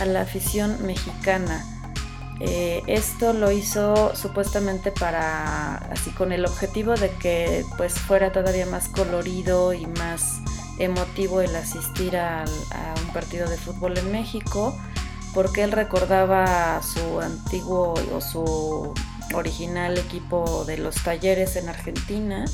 a 0.00 0.04
la 0.06 0.22
afición 0.22 0.84
mexicana. 0.84 1.77
Eh, 2.40 2.82
esto 2.86 3.32
lo 3.32 3.50
hizo 3.50 4.14
supuestamente 4.14 4.92
para 4.92 5.76
así 5.90 6.10
con 6.10 6.30
el 6.30 6.44
objetivo 6.46 6.94
de 6.94 7.10
que 7.10 7.64
pues 7.76 7.94
fuera 7.94 8.30
todavía 8.30 8.64
más 8.66 8.88
colorido 8.88 9.72
y 9.72 9.86
más 9.86 10.40
emotivo 10.78 11.40
el 11.40 11.54
asistir 11.56 12.16
a, 12.16 12.44
un 13.04 13.12
partido 13.12 13.48
de 13.48 13.56
fútbol 13.56 13.98
en 13.98 14.12
México 14.12 14.78
porque 15.34 15.64
él 15.64 15.72
recordaba 15.72 16.80
su 16.82 17.20
antiguo 17.20 17.94
o 18.14 18.20
su 18.20 18.94
original 19.34 19.98
equipo 19.98 20.64
de 20.64 20.78
los 20.78 20.94
talleres 21.02 21.56
en 21.56 21.68
Argentina 21.68 22.44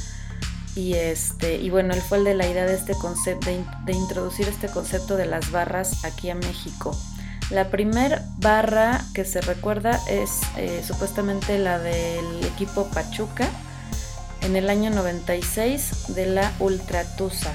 Y, 0.77 0.95
este, 0.95 1.57
y 1.57 1.71
bueno, 1.71 1.95
él 1.95 2.01
fue 2.01 2.19
el 2.19 2.25
de 2.25 2.35
la 2.35 2.49
idea 2.49 2.65
de, 2.67 2.75
este 2.75 2.95
concepto, 2.95 3.49
de, 3.85 3.93
introducir 3.93 4.49
este 4.49 4.69
concepto 4.69 5.17
de 5.17 5.27
las 5.27 5.53
barras 5.53 6.05
aquí 6.05 6.31
a 6.31 6.35
México. 6.35 6.97
La 7.51 7.69
primer 7.69 8.23
barra 8.39 9.03
que 9.15 9.25
se 9.25 9.41
recuerda 9.41 10.01
es 10.09 10.41
eh, 10.57 10.83
supuestamente 10.87 11.59
la 11.59 11.79
del 11.79 12.43
equipo 12.45 12.89
Pachuca 12.89 13.49
en 14.41 14.57
el 14.57 14.71
año 14.71 14.91
96 14.91 16.15
de 16.15 16.27
la 16.27 16.53
Ultratusa. 16.59 17.53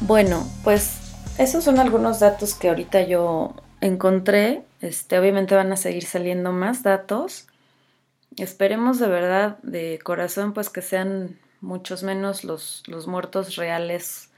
Bueno, 0.00 0.46
pues 0.64 0.98
esos 1.38 1.62
son 1.62 1.78
algunos 1.78 2.18
datos 2.18 2.54
que 2.54 2.68
ahorita 2.68 3.02
yo 3.02 3.54
encontré. 3.80 4.62
Este, 4.80 5.18
obviamente 5.18 5.54
van 5.54 5.72
a 5.72 5.76
seguir 5.76 6.04
saliendo 6.04 6.52
más 6.52 6.82
datos. 6.82 7.46
Esperemos 8.36 8.98
de 8.98 9.08
verdad, 9.08 9.58
de 9.62 10.00
corazón, 10.02 10.52
pues 10.52 10.68
que 10.68 10.82
sean 10.82 11.38
muchos 11.60 12.02
menos 12.02 12.44
los, 12.44 12.82
los 12.86 13.06
muertos 13.06 13.56
reales. 13.56 14.30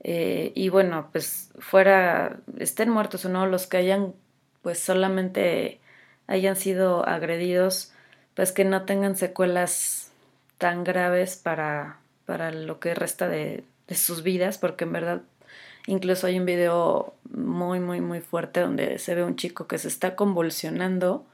Eh, 0.00 0.52
y 0.54 0.68
bueno, 0.68 1.08
pues 1.12 1.50
fuera, 1.58 2.38
estén 2.58 2.90
muertos 2.90 3.24
o 3.24 3.28
no, 3.28 3.46
los 3.46 3.66
que 3.66 3.78
hayan, 3.78 4.14
pues 4.62 4.78
solamente 4.78 5.80
hayan 6.26 6.56
sido 6.56 7.06
agredidos, 7.08 7.92
pues 8.34 8.52
que 8.52 8.64
no 8.64 8.84
tengan 8.84 9.16
secuelas 9.16 10.12
tan 10.58 10.84
graves 10.84 11.36
para, 11.36 11.98
para 12.26 12.52
lo 12.52 12.80
que 12.80 12.94
resta 12.94 13.28
de, 13.28 13.64
de 13.88 13.94
sus 13.94 14.22
vidas, 14.22 14.58
porque 14.58 14.84
en 14.84 14.92
verdad 14.92 15.22
Incluso 15.88 16.26
hay 16.26 16.38
un 16.38 16.44
video 16.44 17.14
muy, 17.30 17.80
muy, 17.80 18.02
muy 18.02 18.20
fuerte 18.20 18.60
donde 18.60 18.98
se 18.98 19.14
ve 19.14 19.24
un 19.24 19.36
chico 19.36 19.66
que 19.66 19.78
se 19.78 19.88
está 19.88 20.16
convulsionando 20.16 21.24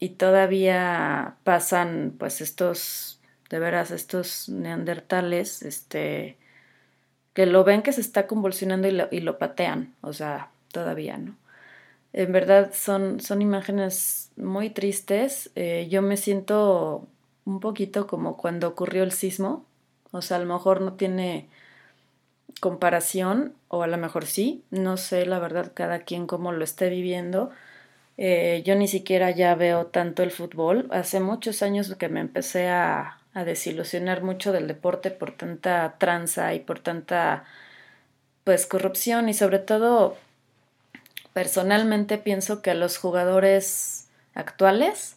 y 0.00 0.10
todavía 0.10 1.36
pasan 1.44 2.12
pues 2.18 2.40
estos, 2.40 3.20
de 3.52 3.58
veras, 3.58 3.90
estos 3.90 4.48
neandertales, 4.48 5.62
este, 5.62 6.38
que 7.34 7.44
lo 7.44 7.64
ven 7.64 7.82
que 7.82 7.92
se 7.92 8.00
está 8.00 8.26
convulsionando 8.26 8.88
y 8.88 8.92
lo, 8.92 9.08
y 9.10 9.20
lo 9.20 9.38
patean, 9.38 9.94
o 10.00 10.14
sea, 10.14 10.50
todavía, 10.72 11.18
¿no? 11.18 11.36
En 12.14 12.32
verdad 12.32 12.72
son, 12.74 13.20
son 13.20 13.42
imágenes 13.42 14.30
muy 14.36 14.70
tristes. 14.70 15.50
Eh, 15.54 15.88
yo 15.90 16.02
me 16.02 16.16
siento 16.16 17.06
un 17.44 17.60
poquito 17.60 18.06
como 18.06 18.36
cuando 18.36 18.68
ocurrió 18.68 19.02
el 19.02 19.12
sismo. 19.12 19.64
O 20.12 20.22
sea, 20.22 20.38
a 20.38 20.40
lo 20.40 20.52
mejor 20.52 20.80
no 20.82 20.94
tiene 20.94 21.48
comparación, 22.60 23.54
o 23.68 23.82
a 23.82 23.86
lo 23.86 23.96
mejor 23.98 24.26
sí, 24.26 24.62
no 24.70 24.96
sé 24.98 25.26
la 25.26 25.38
verdad 25.38 25.72
cada 25.74 26.00
quien 26.00 26.26
cómo 26.26 26.52
lo 26.52 26.64
esté 26.64 26.90
viviendo. 26.90 27.50
Eh, 28.18 28.62
yo 28.66 28.76
ni 28.76 28.88
siquiera 28.88 29.30
ya 29.30 29.54
veo 29.54 29.86
tanto 29.86 30.22
el 30.22 30.30
fútbol. 30.30 30.88
Hace 30.90 31.20
muchos 31.20 31.62
años 31.62 31.94
que 31.96 32.08
me 32.10 32.20
empecé 32.20 32.68
a, 32.68 33.21
a 33.34 33.44
desilusionar 33.44 34.22
mucho 34.22 34.52
del 34.52 34.68
deporte 34.68 35.10
por 35.10 35.32
tanta 35.32 35.96
tranza 35.98 36.54
y 36.54 36.60
por 36.60 36.80
tanta 36.80 37.44
pues 38.44 38.66
corrupción 38.66 39.28
y 39.28 39.34
sobre 39.34 39.58
todo 39.58 40.16
personalmente 41.32 42.18
pienso 42.18 42.60
que 42.60 42.70
a 42.70 42.74
los 42.74 42.98
jugadores 42.98 44.08
actuales 44.34 45.16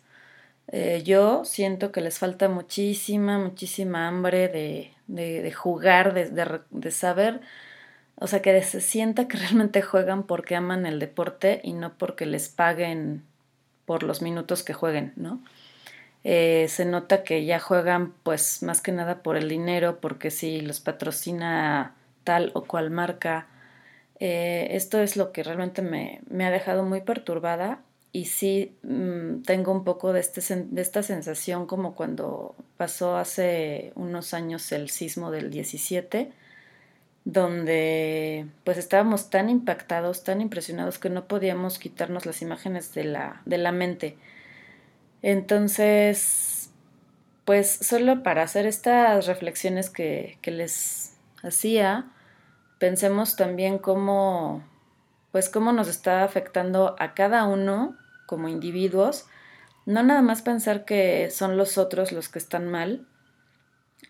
eh, 0.67 1.03
yo 1.03 1.45
siento 1.45 1.91
que 1.91 2.01
les 2.01 2.17
falta 2.17 2.49
muchísima, 2.49 3.37
muchísima 3.37 4.07
hambre 4.07 4.47
de, 4.47 4.93
de, 5.07 5.51
jugar, 5.51 6.13
de, 6.13 6.59
de, 6.71 6.91
saber, 6.91 7.41
o 8.15 8.27
sea, 8.27 8.41
que 8.41 8.61
se 8.63 8.81
sienta 8.81 9.27
que 9.27 9.37
realmente 9.37 9.81
juegan 9.81 10.23
porque 10.23 10.55
aman 10.55 10.85
el 10.85 10.99
deporte 10.99 11.61
y 11.63 11.73
no 11.73 11.97
porque 11.97 12.25
les 12.25 12.49
paguen 12.49 13.23
por 13.85 14.03
los 14.03 14.21
minutos 14.21 14.63
que 14.63 14.73
jueguen, 14.73 15.13
¿no? 15.15 15.43
Eh, 16.27 16.65
se 16.69 16.85
nota 16.85 17.23
que 17.23 17.45
ya 17.45 17.59
juegan 17.59 18.11
pues 18.23 18.63
más 18.63 18.81
que 18.81 18.91
nada 18.91 19.21
por 19.21 19.37
el 19.37 19.47
dinero, 19.47 20.01
porque 20.01 20.31
si 20.31 20.59
los 20.59 20.79
patrocina 20.79 21.95
tal 22.23 22.51
o 22.55 22.63
cual 22.65 22.89
marca. 22.89 23.47
Eh, 24.19 24.69
esto 24.71 24.99
es 24.99 25.17
lo 25.17 25.31
que 25.31 25.43
realmente 25.43 25.81
me, 25.81 26.21
me 26.27 26.45
ha 26.45 26.51
dejado 26.51 26.83
muy 26.83 27.01
perturbada 27.01 27.79
y 28.11 28.25
sí 28.25 28.75
mm, 28.83 29.43
tengo 29.43 29.71
un 29.71 29.83
poco 29.83 30.13
de, 30.13 30.21
este, 30.21 30.41
de 30.55 30.81
esta 30.81 31.03
sensación 31.03 31.67
como 31.67 31.95
cuando 31.95 32.55
pasó 32.77 33.17
hace 33.17 33.91
unos 33.95 34.33
años 34.33 34.71
el 34.71 34.89
sismo 34.89 35.31
del 35.31 35.51
17, 35.51 36.31
donde 37.25 38.47
pues 38.63 38.77
estábamos 38.77 39.29
tan 39.29 39.49
impactados, 39.49 40.23
tan 40.23 40.41
impresionados 40.41 40.97
que 40.97 41.09
no 41.09 41.27
podíamos 41.27 41.77
quitarnos 41.77 42.25
las 42.25 42.41
imágenes 42.41 42.93
de 42.95 43.03
la, 43.03 43.41
de 43.45 43.57
la 43.59 43.71
mente. 43.71 44.17
Entonces, 45.27 46.69
pues 47.45 47.79
solo 47.81 48.21
para 48.21 48.43
hacer 48.43 48.67
estas 48.67 49.25
reflexiones 49.25 49.89
que, 49.89 50.37
que 50.43 50.51
les 50.51 51.17
hacía, 51.41 52.11
pensemos 52.77 53.35
también 53.35 53.79
cómo 53.79 54.63
pues 55.31 55.49
cómo 55.49 55.71
nos 55.71 55.87
está 55.87 56.23
afectando 56.23 56.95
a 56.99 57.15
cada 57.15 57.45
uno 57.45 57.97
como 58.27 58.49
individuos, 58.49 59.25
no 59.87 60.03
nada 60.03 60.21
más 60.21 60.43
pensar 60.43 60.85
que 60.85 61.31
son 61.31 61.57
los 61.57 61.79
otros 61.79 62.11
los 62.11 62.29
que 62.29 62.37
están 62.37 62.67
mal, 62.69 63.07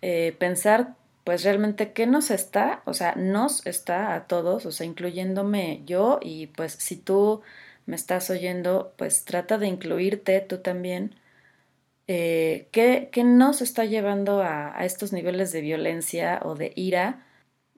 eh, 0.01 0.35
pensar 0.37 0.95
pues 1.23 1.45
realmente 1.45 1.93
qué 1.93 2.07
nos 2.07 2.29
está, 2.29 2.81
o 2.83 2.93
sea, 2.93 3.15
nos 3.15 3.65
está 3.65 4.15
a 4.15 4.27
todos, 4.27 4.65
o 4.65 4.71
sea, 4.73 4.85
incluyéndome 4.85 5.81
yo 5.85 6.19
y 6.21 6.47
pues 6.47 6.73
si 6.73 6.97
tú 6.97 7.41
me 7.85 7.95
estás 7.95 8.29
oyendo, 8.29 8.93
pues 8.97 9.25
trata 9.25 9.57
de 9.57 9.67
incluirte 9.67 10.41
tú 10.41 10.59
también. 10.59 11.15
Eh, 12.07 12.69
¿qué, 12.71 13.09
nos 13.23 13.61
está 13.61 13.85
llevando 13.85 14.41
a, 14.43 14.85
estos 14.85 15.13
niveles 15.13 15.51
de 15.51 15.61
violencia 15.61 16.39
o 16.43 16.55
de 16.55 16.71
ira, 16.75 17.25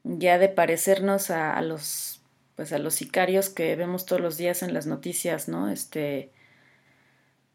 ya 0.03 0.37
de 0.37 0.49
parecernos 0.49 1.29
a, 1.31 1.53
a 1.53 1.61
los 1.61 2.17
pues 2.57 2.73
a 2.73 2.79
los 2.79 2.95
sicarios 2.95 3.49
que 3.49 3.75
vemos 3.75 4.05
todos 4.07 4.19
los 4.21 4.35
días 4.35 4.63
en 4.63 4.73
las 4.73 4.87
noticias, 4.87 5.47
¿no? 5.47 5.69
Este, 5.69 6.31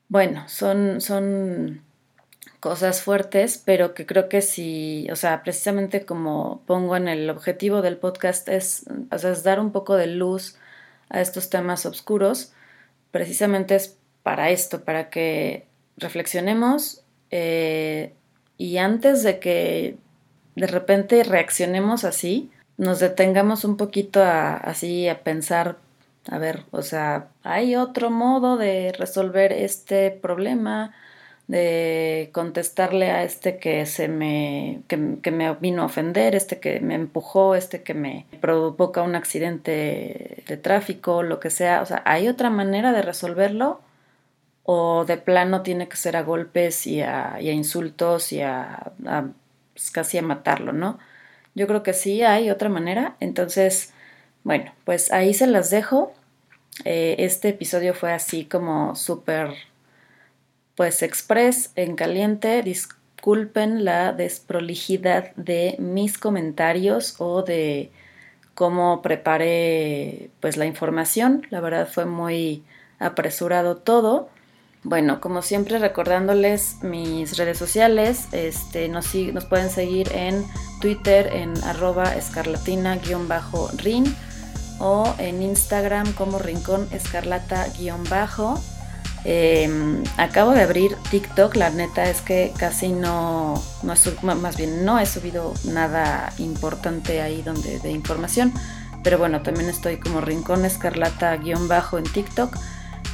bueno, 0.09 0.49
son, 0.49 1.01
son 1.01 1.83
cosas 2.61 3.03
fuertes, 3.03 3.61
pero 3.65 3.95
que 3.95 4.07
creo 4.07 4.29
que 4.29 4.43
sí, 4.43 5.09
o 5.11 5.17
sea, 5.17 5.43
precisamente 5.43 6.07
como 6.07 6.63
pongo 6.67 6.97
en 6.97 7.09
el 7.09 7.29
objetivo 7.31 7.83
del 7.83 7.97
podcast 7.97 8.49
es, 8.49 8.85
o 9.11 9.19
sea, 9.19 9.33
es 9.33 9.43
dar 9.43 9.59
un 9.59 9.73
poco 9.73 9.97
de 9.97 10.07
luz 10.07 10.57
a 11.13 11.21
estos 11.21 11.51
temas 11.51 11.87
oscuros, 11.87 12.53
precisamente 13.13 13.77
es 13.77 13.97
para 14.23 14.51
esto, 14.51 14.83
para 14.83 15.11
que 15.11 15.67
reflexionemos 15.97 17.05
eh, 17.31 18.15
y 18.57 18.79
antes 18.79 19.23
de 19.23 19.39
que 19.39 19.97
de 20.57 20.67
repente 20.67 21.23
reaccionemos 21.23 22.05
así, 22.05 22.51
nos 22.79 22.99
detengamos 22.99 23.65
un 23.65 23.77
poquito 23.77 24.23
a, 24.23 24.57
así 24.57 25.09
a 25.09 25.23
pensar, 25.23 25.77
a 26.31 26.39
ver, 26.39 26.65
o 26.71 26.83
sea, 26.83 27.29
hay 27.43 27.77
otro 27.77 28.11
modo 28.11 28.57
de 28.57 28.93
resolver 28.93 29.53
este 29.53 30.11
problema, 30.11 30.95
de 31.49 32.31
contestarle 32.33 33.11
a 33.11 33.25
este 33.25 33.59
que 33.59 33.85
se 33.87 34.09
me, 34.09 34.83
que, 34.89 35.19
que, 35.23 35.31
me 35.31 35.53
vino 35.55 35.83
a 35.83 35.87
ofender, 35.87 36.35
este 36.35 36.61
que 36.61 36.81
me 36.81 36.95
empujó, 36.95 37.55
este 37.55 37.83
que 37.83 37.95
me 37.95 38.27
provoca 38.41 39.03
un 39.03 39.17
accidente 39.17 40.45
de 40.47 40.57
tráfico, 40.57 41.23
lo 41.23 41.41
que 41.41 41.51
sea. 41.51 41.83
O 41.83 41.87
sea, 41.87 42.03
¿hay 42.07 42.29
otra 42.29 42.51
manera 42.51 42.93
de 42.93 43.03
resolverlo? 43.03 43.81
¿O 44.65 45.05
de 45.05 45.17
plano 45.17 45.63
tiene 45.63 45.89
que 45.89 45.97
ser 45.97 46.17
a 46.17 46.23
golpes 46.23 46.87
y 46.87 47.03
a, 47.03 47.41
insultos 47.41 48.33
y 48.33 48.43
a, 48.43 48.93
a 49.07 49.25
pues, 49.75 49.91
casi 49.91 50.19
a 50.19 50.23
matarlo, 50.23 50.73
¿no? 50.73 50.99
Yo 51.55 51.67
creo 51.67 51.83
que 51.83 51.93
sí 51.93 52.23
hay 52.23 52.51
otra 52.51 52.69
manera. 52.69 53.17
Entonces, 53.21 53.93
bueno, 54.45 54.73
pues 54.85 55.13
ahí 55.13 55.35
se 55.35 55.47
las 55.47 55.71
dejo. 55.71 56.13
Eh, 56.85 57.17
este 57.19 57.51
episodio 57.51 57.95
fue 57.95 58.13
así 58.13 58.45
como 58.45 58.95
súper, 58.97 59.51
pues 60.83 61.05
express, 61.05 61.71
en 61.77 61.95
caliente. 61.95 62.61
Disculpen 62.61 63.85
la 63.85 64.13
desprolijidad 64.13 65.33
de 65.37 65.77
mis 65.79 66.19
comentarios 66.19 67.15
o 67.19 67.43
de 67.43 67.93
cómo 68.57 69.01
preparé 69.01 70.31
pues 70.41 70.57
la 70.57 70.67
información. 70.67 71.47
La 71.51 71.61
verdad 71.61 71.89
fue 71.89 72.05
muy 72.05 72.65
apresurado 72.99 73.77
todo. 73.77 74.29
Bueno, 74.83 75.21
como 75.21 75.43
siempre 75.43 75.79
recordándoles 75.79 76.83
mis 76.83 77.37
redes 77.37 77.59
sociales, 77.59 78.27
este, 78.33 78.89
nos, 78.89 79.15
nos 79.15 79.45
pueden 79.45 79.71
seguir 79.71 80.11
en 80.13 80.45
Twitter 80.81 81.31
en 81.33 81.55
arroba 81.63 82.17
escarlatina-rin 82.17 84.17
o 84.81 85.15
en 85.19 85.43
Instagram 85.43 86.13
como 86.15 86.41
rincón 86.41 86.89
escarlata-bajo. 86.91 88.61
Em, 89.25 90.03
acabo 90.17 90.51
de 90.51 90.63
abrir 90.63 90.97
TikTok, 91.11 91.55
la 91.55 91.71
neta 91.71 92.11
es 92.11 92.21
que 92.23 92.53
casi 92.57 92.89
no, 92.89 93.63
no 93.83 93.95
más 94.37 94.57
bien 94.57 94.85
no 94.85 94.99
he 94.99 95.07
subido 95.07 95.55
nada 95.65 96.33
importante 96.39 97.23
ahí 97.23 97.43
donde 97.43 97.79
de 97.79 97.93
información, 97.93 98.53
pero 99.05 99.19
bueno, 99.19 99.43
también 99.43 99.69
estoy 99.69 99.99
como 99.99 100.21
rincón 100.21 100.65
escarlata-bajo 100.65 101.99
en 101.99 102.05
TikTok. 102.05 102.57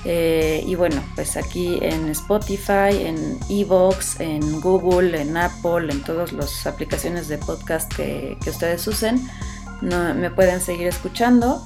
Eh, 0.04 0.62
y 0.66 0.74
bueno, 0.76 1.02
pues 1.16 1.36
aquí 1.36 1.78
en 1.82 2.08
Spotify, 2.10 3.04
en 3.04 3.38
Evox, 3.48 4.20
en 4.20 4.60
Google, 4.60 5.20
en 5.20 5.36
Apple, 5.36 5.90
en 5.92 6.02
todas 6.04 6.32
las 6.32 6.66
aplicaciones 6.66 7.28
de 7.28 7.36
podcast 7.38 7.92
que, 7.92 8.38
ustedes 8.46 8.86
usen, 8.86 9.28
me 9.80 10.30
pueden 10.30 10.60
seguir 10.60 10.86
escuchando 10.86 11.62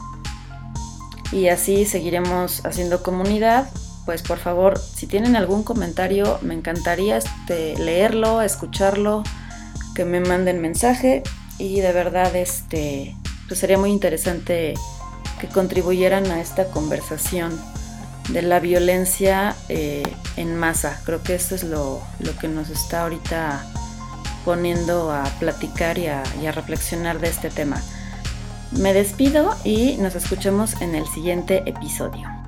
y 1.31 1.49
así 1.49 1.85
seguiremos 1.85 2.65
haciendo 2.65 3.03
comunidad. 3.03 3.69
Pues 4.05 4.23
por 4.23 4.39
favor, 4.39 4.79
si 4.79 5.07
tienen 5.07 5.37
algún 5.37 5.63
comentario, 5.63 6.39
me 6.43 6.55
encantaría 6.55 7.17
este, 7.17 7.77
leerlo, 7.79 8.43
escucharlo, 8.43 9.23
que 9.95 10.05
me 10.05 10.21
manden 10.21 10.61
mensaje 10.61 11.23
y 11.59 11.81
de 11.81 11.93
verdad 11.93 12.35
este, 12.35 13.17
pues 13.47 13.61
sería 13.61 13.79
muy 13.79 13.91
interesante 13.91 14.75
que 15.41 15.49
contribuyeran 15.49 16.27
a 16.31 16.41
esta 16.41 16.67
conversación 16.71 17.59
de 18.31 18.43
la 18.43 18.59
violencia 18.61 19.55
eh, 19.69 20.03
en 20.37 20.57
masa. 20.57 21.01
Creo 21.05 21.23
que 21.23 21.35
eso 21.35 21.55
es 21.55 21.65
lo, 21.65 22.03
que 22.41 22.49
nos 22.49 22.71
está 22.71 23.03
ahorita 23.03 23.65
poniendo 24.45 25.13
a 25.13 25.25
platicar 25.39 25.99
y 25.99 26.07
a 26.09 26.53
reflexionar 26.53 27.21
de 27.21 27.29
este 27.29 27.51
tema. 27.51 27.81
Me 28.73 28.95
despido 28.95 29.55
y 29.65 29.97
nos 29.99 30.15
escuchemos 30.15 30.81
en 30.81 30.95
el 30.95 31.07
siguiente 31.07 31.63
episodio. 31.67 32.42